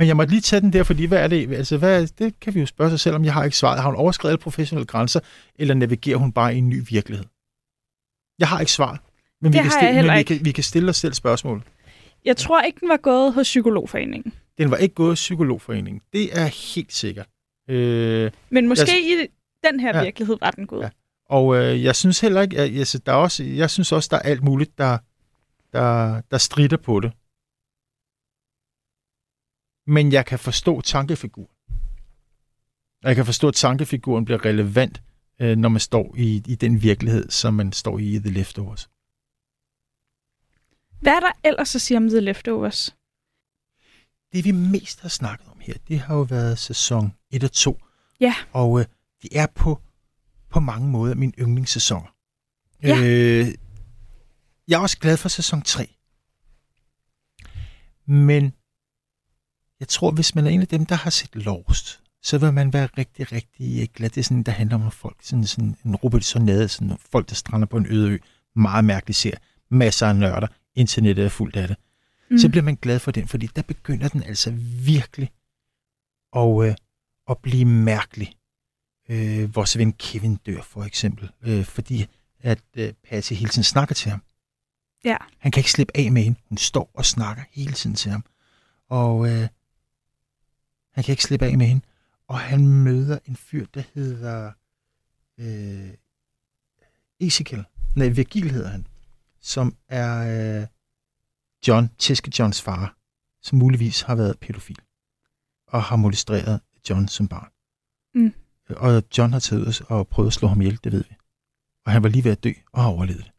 [0.00, 1.52] Men jeg måtte lige tage den der, fordi hvad er det?
[1.54, 3.24] Altså, hvad, er- det kan vi jo spørge sig selv om.
[3.24, 3.80] Jeg har ikke svaret.
[3.82, 5.20] Har hun overskrevet alle professionelle grænser,
[5.54, 7.24] eller navigerer hun bare i en ny virkelighed?
[8.38, 8.98] Jeg har ikke svaret.
[9.40, 11.62] Men, vi kan, jeg stille, men vi, kan, vi kan stille os selv spørgsmål.
[12.24, 14.32] Jeg tror ikke, den var gået hos Psykologforeningen.
[14.58, 16.00] Den var ikke gået i Psykologforeningen.
[16.12, 17.26] Det er helt sikkert.
[17.68, 19.26] Øh, Men måske i
[19.70, 20.02] den her Ja.
[20.02, 20.82] virkelighed var den gået.
[20.82, 20.88] Ja.
[21.30, 24.16] og øh, jeg synes heller ikke, at, altså, der er også, jeg synes også, der
[24.16, 24.98] er alt muligt, der,
[25.72, 27.12] der, der strider på det.
[29.90, 31.56] Men jeg kan forstå tankefiguren.
[33.02, 35.02] Og Jeg kan forstå, at tankefiguren bliver relevant,
[35.40, 38.90] øh, når man står i, i den virkelighed, som man står i i The Leftovers.
[41.00, 42.96] Hvad er der ellers at sige om The Leftovers?
[44.32, 47.80] Det vi mest har snakket om her, det har jo været sæson 1 og 2.
[48.20, 48.34] Ja.
[48.52, 48.86] Og øh,
[49.22, 49.80] de er på,
[50.48, 52.14] på mange måder mine yndlingssæsoner.
[52.82, 52.96] Ja.
[52.96, 53.54] Øh,
[54.68, 55.96] jeg er også glad for sæson 3.
[58.06, 58.52] Men
[59.80, 62.72] jeg tror, hvis man er en af dem, der har set Lost, så vil man
[62.72, 64.10] være rigtig, rigtig glad.
[64.10, 65.16] Det er sådan, der handler om folk.
[65.22, 68.18] Sådan, sådan en Robinsonade, sådan folk, der strander på en øde ø.
[68.56, 69.34] Meget mærkeligt ser.
[69.70, 70.46] Masser af nørder.
[70.74, 71.76] Internettet er fuldt af det
[72.30, 72.38] mm.
[72.38, 74.50] så bliver man glad for den, fordi der begynder den altså
[74.84, 75.30] virkelig
[76.36, 76.74] at, øh,
[77.30, 78.36] at blive mærkelig.
[79.08, 82.06] Øh, vores ven Kevin dør for eksempel, øh, fordi
[82.40, 84.22] at øh, Patty hele tiden snakker til ham.
[85.04, 85.16] Ja.
[85.38, 86.38] Han kan ikke slippe af med hende.
[86.48, 88.24] Hun står og snakker hele tiden til ham.
[88.88, 89.48] Og øh,
[90.92, 91.84] han kan ikke slippe af med hende.
[92.28, 94.52] Og han møder en fyr, der hedder
[95.38, 95.94] øh,
[97.20, 97.64] Ezekiel.
[97.96, 98.86] Nej, Virgil hedder han.
[99.40, 100.66] Som er øh,
[101.68, 102.96] John, Tæske Johns far,
[103.42, 104.78] som muligvis har været pædofil.
[105.66, 106.60] Og har molestreret
[106.90, 107.50] John som barn.
[108.14, 108.34] Mm.
[108.76, 111.14] Og John har taget ud og prøvet at slå ham ihjel, det ved vi.
[111.84, 113.32] Og han var lige ved at dø og har overlevet det.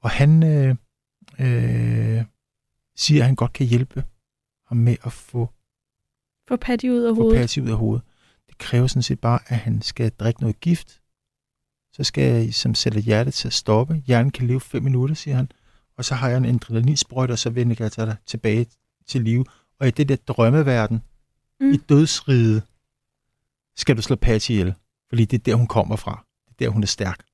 [0.00, 0.76] Og han øh,
[1.38, 2.24] øh,
[2.96, 4.04] siger, at han godt kan hjælpe
[4.66, 5.50] ham med at få,
[6.50, 7.40] Få Patty ud af få hovedet.
[7.40, 8.04] Patty ud af hovedet.
[8.48, 11.00] Det kræver sådan set bare, at han skal drikke noget gift.
[11.92, 14.02] Så skal jeg som sætte hjertet til at stoppe.
[14.06, 15.48] Hjernen kan leve fem minutter, siger han.
[15.96, 18.66] Og så har jeg en adrenalinsprøjte, og så vender jeg dig tilbage
[19.06, 19.44] til live.
[19.80, 21.02] Og i det der drømmeverden,
[21.60, 21.72] Mm.
[21.72, 22.62] i dødsriget,
[23.76, 24.74] skal du slå Patty ihjel.
[25.08, 26.26] Fordi det er der, hun kommer fra.
[26.48, 27.24] Det er der, hun er stærk.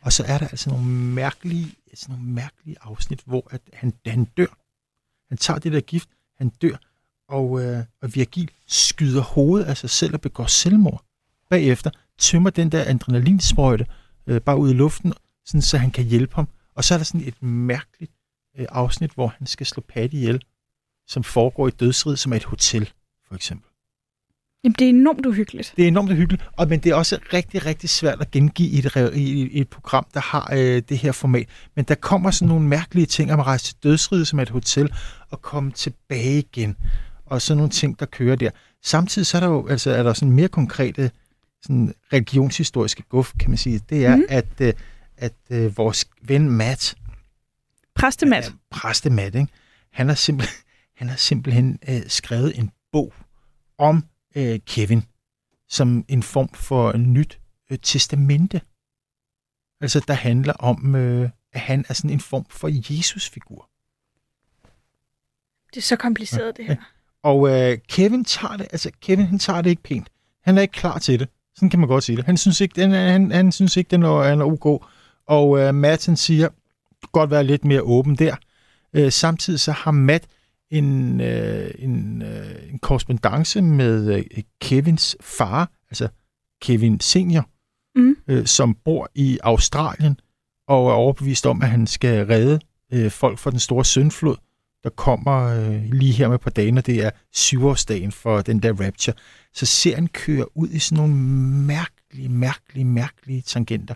[0.00, 4.24] Og så er der altså nogle mærkelige, altså nogle mærkelige afsnit, hvor at han, han
[4.24, 4.58] dør.
[5.28, 6.08] Han tager det der gift,
[6.38, 6.76] han dør,
[7.32, 11.04] og, øh, og Virgil skyder hovedet af sig selv og begår selvmord.
[11.50, 13.86] Bagefter tømmer den der adrenalinsprøjte
[14.26, 15.12] øh, bare ud i luften,
[15.44, 16.48] sådan, så han kan hjælpe ham.
[16.74, 18.12] Og så er der sådan et mærkeligt
[18.58, 20.42] øh, afsnit, hvor han skal slå Patty ihjel,
[21.06, 22.90] som foregår i dødsriget, som er et hotel,
[23.28, 23.68] for eksempel.
[24.64, 25.74] Jamen, det er enormt uhyggeligt.
[25.76, 28.78] Det er enormt hyggeligt, og, men det er også rigtig, rigtig svært at gengive i
[28.78, 31.48] et, i, i et program, der har øh, det her format.
[31.76, 34.50] Men der kommer sådan nogle mærkelige ting om at rejse til dødsriget, som er et
[34.50, 34.94] hotel,
[35.30, 36.76] og komme tilbage igen.
[37.32, 38.50] Og sådan nogle ting, der kører der.
[38.82, 41.10] Samtidig så er der jo altså, er der sådan mere konkrete
[41.62, 43.78] sådan religionshistoriske guf, kan man sige.
[43.78, 44.24] Det er, mm.
[44.28, 44.74] at, øh,
[45.16, 46.96] at øh, vores ven Matt,
[47.94, 48.44] Præstemat.
[48.44, 49.52] Ja, præste Matt, ikke?
[49.90, 50.56] Han har simpelthen,
[50.98, 53.14] han har simpelthen øh, skrevet en bog
[53.78, 54.06] om
[54.36, 55.02] øh, Kevin
[55.68, 58.60] som en form for nyt øh, testamente.
[59.80, 63.68] Altså, der handler om, øh, at han er sådan en form for Jesus-figur.
[65.74, 66.76] Det er så kompliceret, det her.
[67.22, 70.08] Og øh, Kevin tager det, altså Kevin, han tager det ikke pænt.
[70.44, 71.28] Han er ikke klar til det.
[71.56, 72.24] Sådan kan man godt sige det.
[72.24, 74.84] Han synes ikke, den han, han synes ikke, den er, han er ok.
[75.26, 76.48] Og øh, Matt, han siger,
[77.12, 78.36] godt være lidt mere åben der.
[78.92, 80.24] Øh, samtidig så har Matt
[80.70, 84.24] en, øh, en, øh, en korrespondence med øh,
[84.60, 86.08] Kevins far, altså
[86.62, 87.48] Kevin senior,
[87.96, 88.16] Mm.
[88.28, 90.20] øh, som bor i Australien
[90.68, 92.60] og er overbevist om, at han skal redde
[92.92, 94.36] øh, folk fra den store syndflod,
[94.84, 98.86] der kommer øh, lige her med på dagen, og det er syvårsdagen for den der
[98.86, 99.14] rapture.
[99.54, 101.14] Så serien kører ud i sådan nogle
[101.66, 103.94] mærkelige, mærkelige, mærkelige tangenter.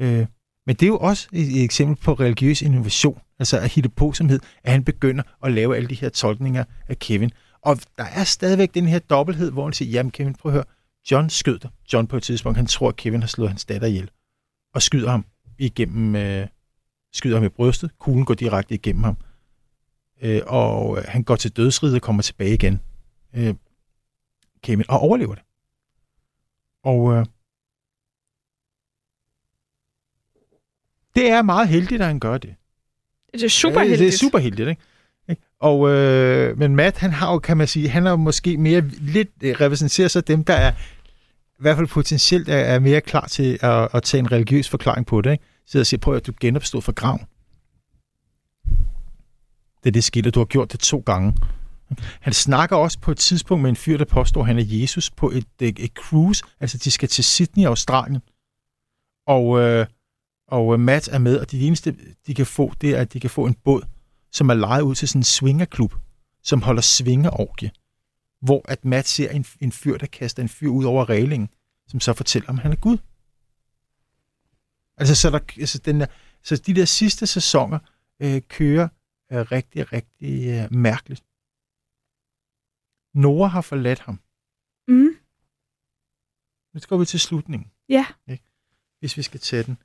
[0.00, 0.26] Øh,
[0.66, 4.12] men det er jo også et, et eksempel på religiøs innovation, altså at hitte på
[4.12, 7.30] som hed, at han begynder at lave alle de her tolkninger af Kevin.
[7.62, 10.64] Og der er stadigvæk den her dobbelthed, hvor han siger, jamen Kevin, prøv at høre,
[11.10, 11.70] John skød dig.
[11.92, 14.10] John på et tidspunkt, han tror, at Kevin har slået hans datter ihjel.
[14.74, 15.24] Og skyder ham
[15.58, 16.46] igennem, øh,
[17.12, 17.90] skyder ham i brystet.
[17.98, 19.16] Kuglen går direkte igennem ham.
[20.22, 22.80] Øh, og øh, han går til dødsriget og kommer tilbage igen.
[23.34, 23.54] Øh,
[24.62, 25.44] Kevin, og overlever det.
[26.84, 27.26] Og øh,
[31.14, 32.54] det er meget heldigt, at han gør det.
[33.32, 33.98] Det er super Ja, heldigt.
[33.98, 34.82] Det er super heldigt, ikke?
[35.28, 35.42] Ikke?
[35.60, 38.80] Og, øh, men Matt, han har jo, kan man sige, han er jo måske mere
[39.00, 43.26] lidt øh, repræsenterer så dem, der er i hvert fald potentielt er, er mere klar
[43.26, 45.32] til at, at tage en religiøs forklaring på det.
[45.32, 45.44] Ikke?
[45.66, 47.20] Så jeg siger, prøv at du genopstod fra graven.
[49.84, 51.34] Det er det skete, du har gjort det to gange.
[52.20, 55.10] Han snakker også på et tidspunkt med en fyr, der påstår, at han er Jesus
[55.10, 56.44] på et, et, et cruise.
[56.60, 58.20] Altså, de skal til Sydney, Australien.
[59.26, 59.86] Og, øh,
[60.48, 63.20] og øh, Matt er med, og det eneste, de kan få, det er, at de
[63.20, 63.82] kan få en båd,
[64.32, 65.94] som er lejet ud til sådan en swingerklub,
[66.42, 67.70] som holder svingerorgie.
[68.40, 71.48] Hvor at Matt ser en, en fyr, der kaster en fyr ud over reglingen,
[71.88, 72.98] som så fortæller, om han er Gud.
[74.96, 76.06] Altså, så, der, altså den der,
[76.42, 77.78] så de der sidste sæsoner
[78.20, 78.88] øh, kører
[79.32, 81.24] øh, rigtig, rigtig øh, mærkeligt.
[83.14, 84.16] Nora har forladt ham.
[84.88, 85.14] Mm.
[86.72, 88.06] Nu går vi til slutningen, Ja.
[88.98, 89.76] hvis vi skal tage den.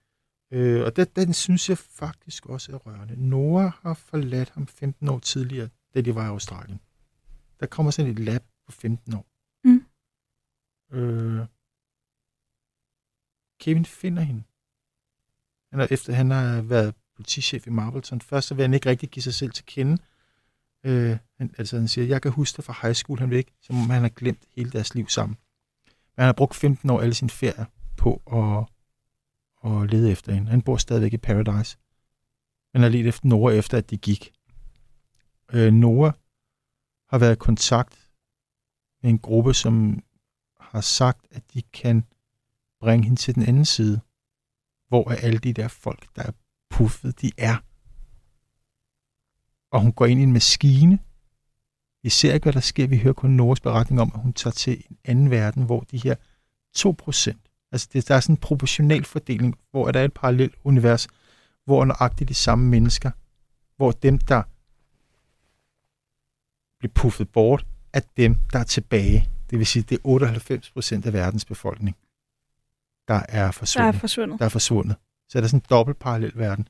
[0.52, 3.30] Øh, og den, den synes jeg faktisk også er rørende.
[3.30, 6.80] Nora har forladt ham 15 år tidligere, da de var i Australien.
[7.60, 9.26] Der kommer sådan et lab på 15 år.
[9.68, 9.86] Mm.
[10.98, 11.48] Øh,
[13.60, 14.44] Kevin finder hende.
[15.72, 18.22] Han er, efter han har været politichef i Marbleton.
[18.22, 19.98] Først så vil han ikke rigtig give sig selv til kende.
[20.84, 23.20] Øh, han, altså han siger, jeg kan huske dig fra high school.
[23.20, 25.38] Han vil ikke, som om han har glemt hele deres liv sammen.
[25.88, 27.66] Men han har brugt 15 år alle sine ferier
[27.98, 28.66] på at,
[29.72, 30.50] at lede efter hende.
[30.50, 31.78] Han bor stadigvæk i Paradise.
[32.74, 34.34] Han har lidt efter Nora efter, at de gik.
[35.54, 36.12] Øh, Nora
[37.10, 38.10] har været i kontakt
[39.04, 40.04] med en gruppe, som
[40.60, 42.04] har sagt, at de kan
[42.80, 44.00] bringe hende til den anden side,
[44.88, 46.32] hvor er alle de der folk, der er
[46.78, 47.56] puffet de er.
[49.72, 51.00] Og hun går ind i en maskine.
[52.04, 52.88] Vi ser ikke, hvad der sker.
[52.88, 55.98] Vi hører kun Noras beretning om, at hun tager til en anden verden, hvor de
[55.98, 56.16] her
[56.78, 61.08] 2%, altså det, der er sådan en proportional fordeling, hvor der er et parallelt univers,
[61.66, 63.12] hvor nøjagtigt de samme mennesker,
[63.78, 64.44] hvor dem, der
[66.80, 69.30] bliver puffet bort, er dem, der er tilbage.
[69.50, 71.96] Det vil sige, det er 98 procent af verdens befolkning,
[73.08, 73.96] der er Der forsvundet.
[73.96, 74.40] er forsvundet.
[74.40, 74.96] Der er forsvundet.
[75.34, 76.68] Så er der sådan en dobbelt parallel verden.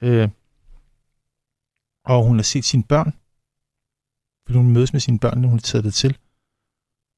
[0.00, 0.28] Øh,
[2.04, 3.12] og hun har set sine børn,
[4.46, 6.18] fordi hun mødes med sine børn, når hun er taget det til,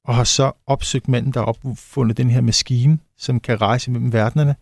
[0.03, 4.13] og har så opsøgt manden, der har opfundet den her maskine, som kan rejse mellem
[4.13, 4.55] verdenerne,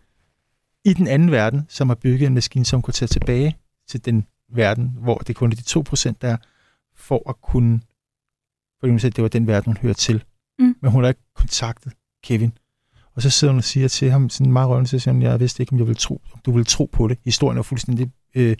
[0.84, 4.26] i den anden verden, som har bygget en maskine, som kunne tage tilbage til den
[4.48, 5.80] verden, hvor det kun er de
[6.10, 6.36] 2%, der er,
[6.94, 7.80] for at kunne,
[8.80, 10.24] fordi hun sagde, at det var den verden, hun hører til.
[10.58, 10.76] Mm.
[10.80, 12.52] Men hun har ikke kontaktet Kevin.
[13.20, 15.40] Og så sidder hun og siger til ham, sådan meget rørende, så siger hun, jeg
[15.40, 17.18] vidste ikke, om jeg ville tro, om du ville tro på det.
[17.24, 18.56] Historien er fuldstændig øh,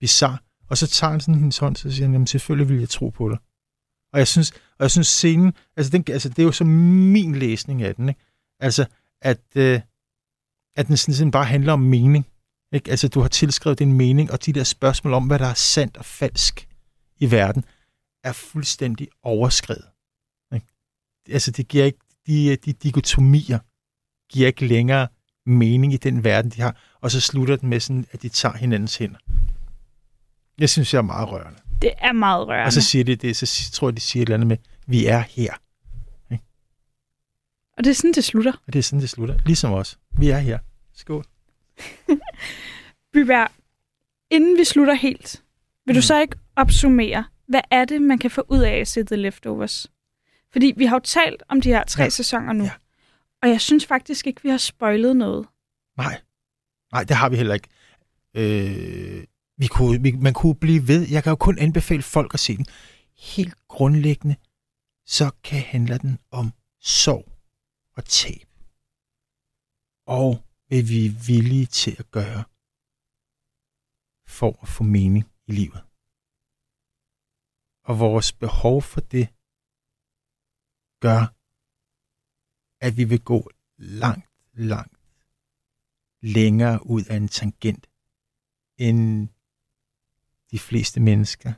[0.00, 0.38] bizarre.
[0.68, 3.08] Og så tager han sådan hendes hånd, så siger han, jamen selvfølgelig vil jeg tro
[3.08, 3.38] på det.
[4.12, 7.34] Og jeg synes, og jeg synes scenen, altså, den, altså det er jo så min
[7.34, 8.20] læsning af den, ikke?
[8.60, 8.86] Altså,
[9.22, 9.80] at, øh,
[10.76, 12.26] at den sådan, sådan bare handler om mening.
[12.72, 12.90] Ikke?
[12.90, 15.96] Altså, du har tilskrevet din mening, og de der spørgsmål om, hvad der er sandt
[15.96, 16.68] og falsk
[17.18, 17.64] i verden,
[18.24, 19.86] er fuldstændig overskrevet.
[20.54, 20.66] Ikke?
[21.28, 23.58] Altså, det giver ikke, de, de dikotomier
[24.32, 25.08] giver ikke længere
[25.46, 28.56] mening i den verden, de har, og så slutter den med sådan, at de tager
[28.56, 29.18] hinandens hænder.
[30.58, 31.60] Jeg synes, jeg er meget rørende.
[31.82, 32.66] Det er meget rørende.
[32.66, 34.56] Og så siger de det, så tror jeg, de siger et eller andet med,
[34.86, 35.54] vi er her.
[37.78, 38.52] Og det er sådan, det slutter.
[38.66, 39.38] Og det er sådan, det slutter.
[39.46, 39.98] Ligesom os.
[40.18, 40.58] Vi er her.
[40.94, 41.24] Skål.
[43.12, 43.48] Byberg,
[44.30, 45.42] inden vi slutter helt,
[45.86, 46.02] vil du Mm.
[46.02, 49.86] så ikke opsummere, hvad er det, man kan få ud af at se The Leftovers?
[50.52, 52.08] Fordi vi har jo talt om de her tre Ja.
[52.08, 52.72] sæsoner nu, Ja.
[53.42, 55.46] og jeg synes faktisk ikke, vi har spoilet noget.
[55.96, 56.20] Nej.
[56.92, 57.68] Nej, det har vi heller ikke.
[58.34, 59.24] Øh,
[59.58, 61.08] vi kunne, vi, man kunne blive ved.
[61.08, 62.66] Jeg kan jo kun anbefale folk at se den.
[63.16, 64.36] Helt grundlæggende,
[65.06, 67.32] så kan handle den om sorg
[67.96, 68.48] og tab.
[70.06, 72.44] Og hvad vi er villige til at gøre
[74.26, 75.82] for at få mening i livet.
[77.84, 79.28] Og vores behov for det
[81.00, 81.34] gør,
[82.80, 84.98] at vi vil gå langt, langt
[86.22, 87.86] længere ud af en tangent,
[88.78, 89.28] end
[90.50, 91.52] de fleste mennesker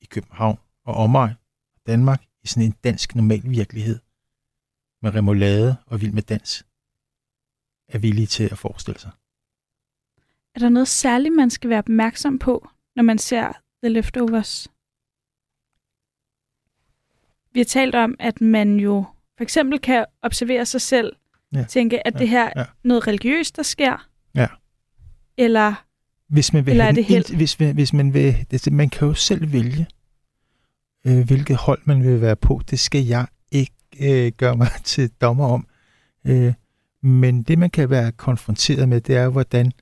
[0.00, 1.34] i København og omegn
[1.74, 3.98] og Danmark i sådan en dansk normal virkelighed
[5.02, 6.66] med remoulade og vild med dans
[7.88, 9.10] er villige til at forestille sig.
[10.54, 13.52] Er der noget særligt, man skal være opmærksom på, når man ser
[13.82, 14.68] The Leftovers?
[17.56, 19.04] Vi har talt om, at man jo
[19.36, 21.12] for eksempel kan observere sig selv,
[21.54, 21.64] Ja.
[21.68, 22.60] tænke, at Ja, det her ja.
[22.60, 24.08] er noget religiøst, der sker.
[24.34, 24.46] Ja.
[25.36, 25.84] Eller
[26.28, 27.36] Hvis man vil Eller er det held?
[27.36, 29.86] hvis, hvis man vil, det, man kan jo selv vælge,
[31.06, 32.60] øh, hvilket hold man vil være på.
[32.70, 35.66] Det skal jeg ikke øh, gøre mig til dommer om.
[36.26, 36.52] Øh,
[37.02, 39.72] men det, man kan være konfronteret med, det er, hvordan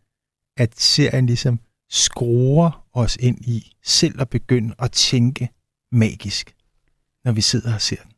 [0.56, 1.60] at serien ligesom
[1.90, 5.48] skruer os ind i selv at begynde at tænke
[5.92, 6.53] magisk,
[7.24, 8.12] når vi sidder og ser den.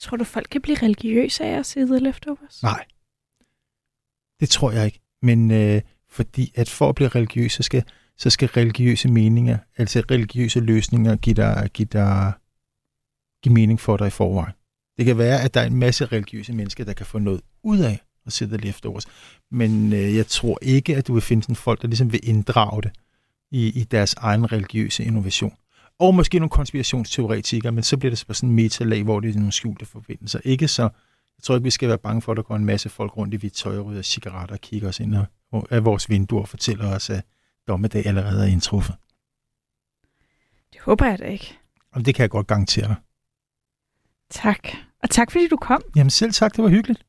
[0.00, 2.62] tror du, folk kan blive religiøse af at se The Leftovers?
[2.62, 2.84] Nej,
[4.40, 5.00] det tror jeg ikke.
[5.22, 7.84] Men øh, fordi at for at blive religiøs, så skal,
[8.16, 12.32] så skal religiøse meninger, altså religiøse løsninger, give dig, give dig
[13.44, 14.54] give mening for dig i forvejen.
[14.98, 17.78] Det kan være, at der er en masse religiøse mennesker, der kan få noget ud
[17.78, 19.06] af at sidde lige efterårs.
[19.50, 22.82] Men øh, jeg tror ikke, at du vil finde sådan folk, der ligesom vil inddrage
[22.82, 22.92] det
[23.50, 25.56] i, i deres egen religiøse innovation.
[25.98, 29.34] Og måske nogle konspirationsteoretikere, men så bliver det på sådan en metalag, hvor det er
[29.34, 30.40] nogle skjulte forbindelser.
[30.44, 32.88] Ikke så, jeg tror ikke, vi skal være bange for, at der går en masse
[32.88, 35.16] folk rundt i hvidt tøj og ryger cigaretter og kigger os ind
[35.70, 37.24] af vores vinduer og fortæller os, at
[37.68, 38.94] dommedag allerede er indtruffet.
[40.72, 41.58] Det håber jeg da ikke.
[41.92, 42.96] Og det kan jeg godt garantere dig.
[44.30, 44.68] Tak.
[45.02, 45.82] Og tak fordi du kom.
[45.96, 47.04] Jamen selv tak, det var hyggeligt.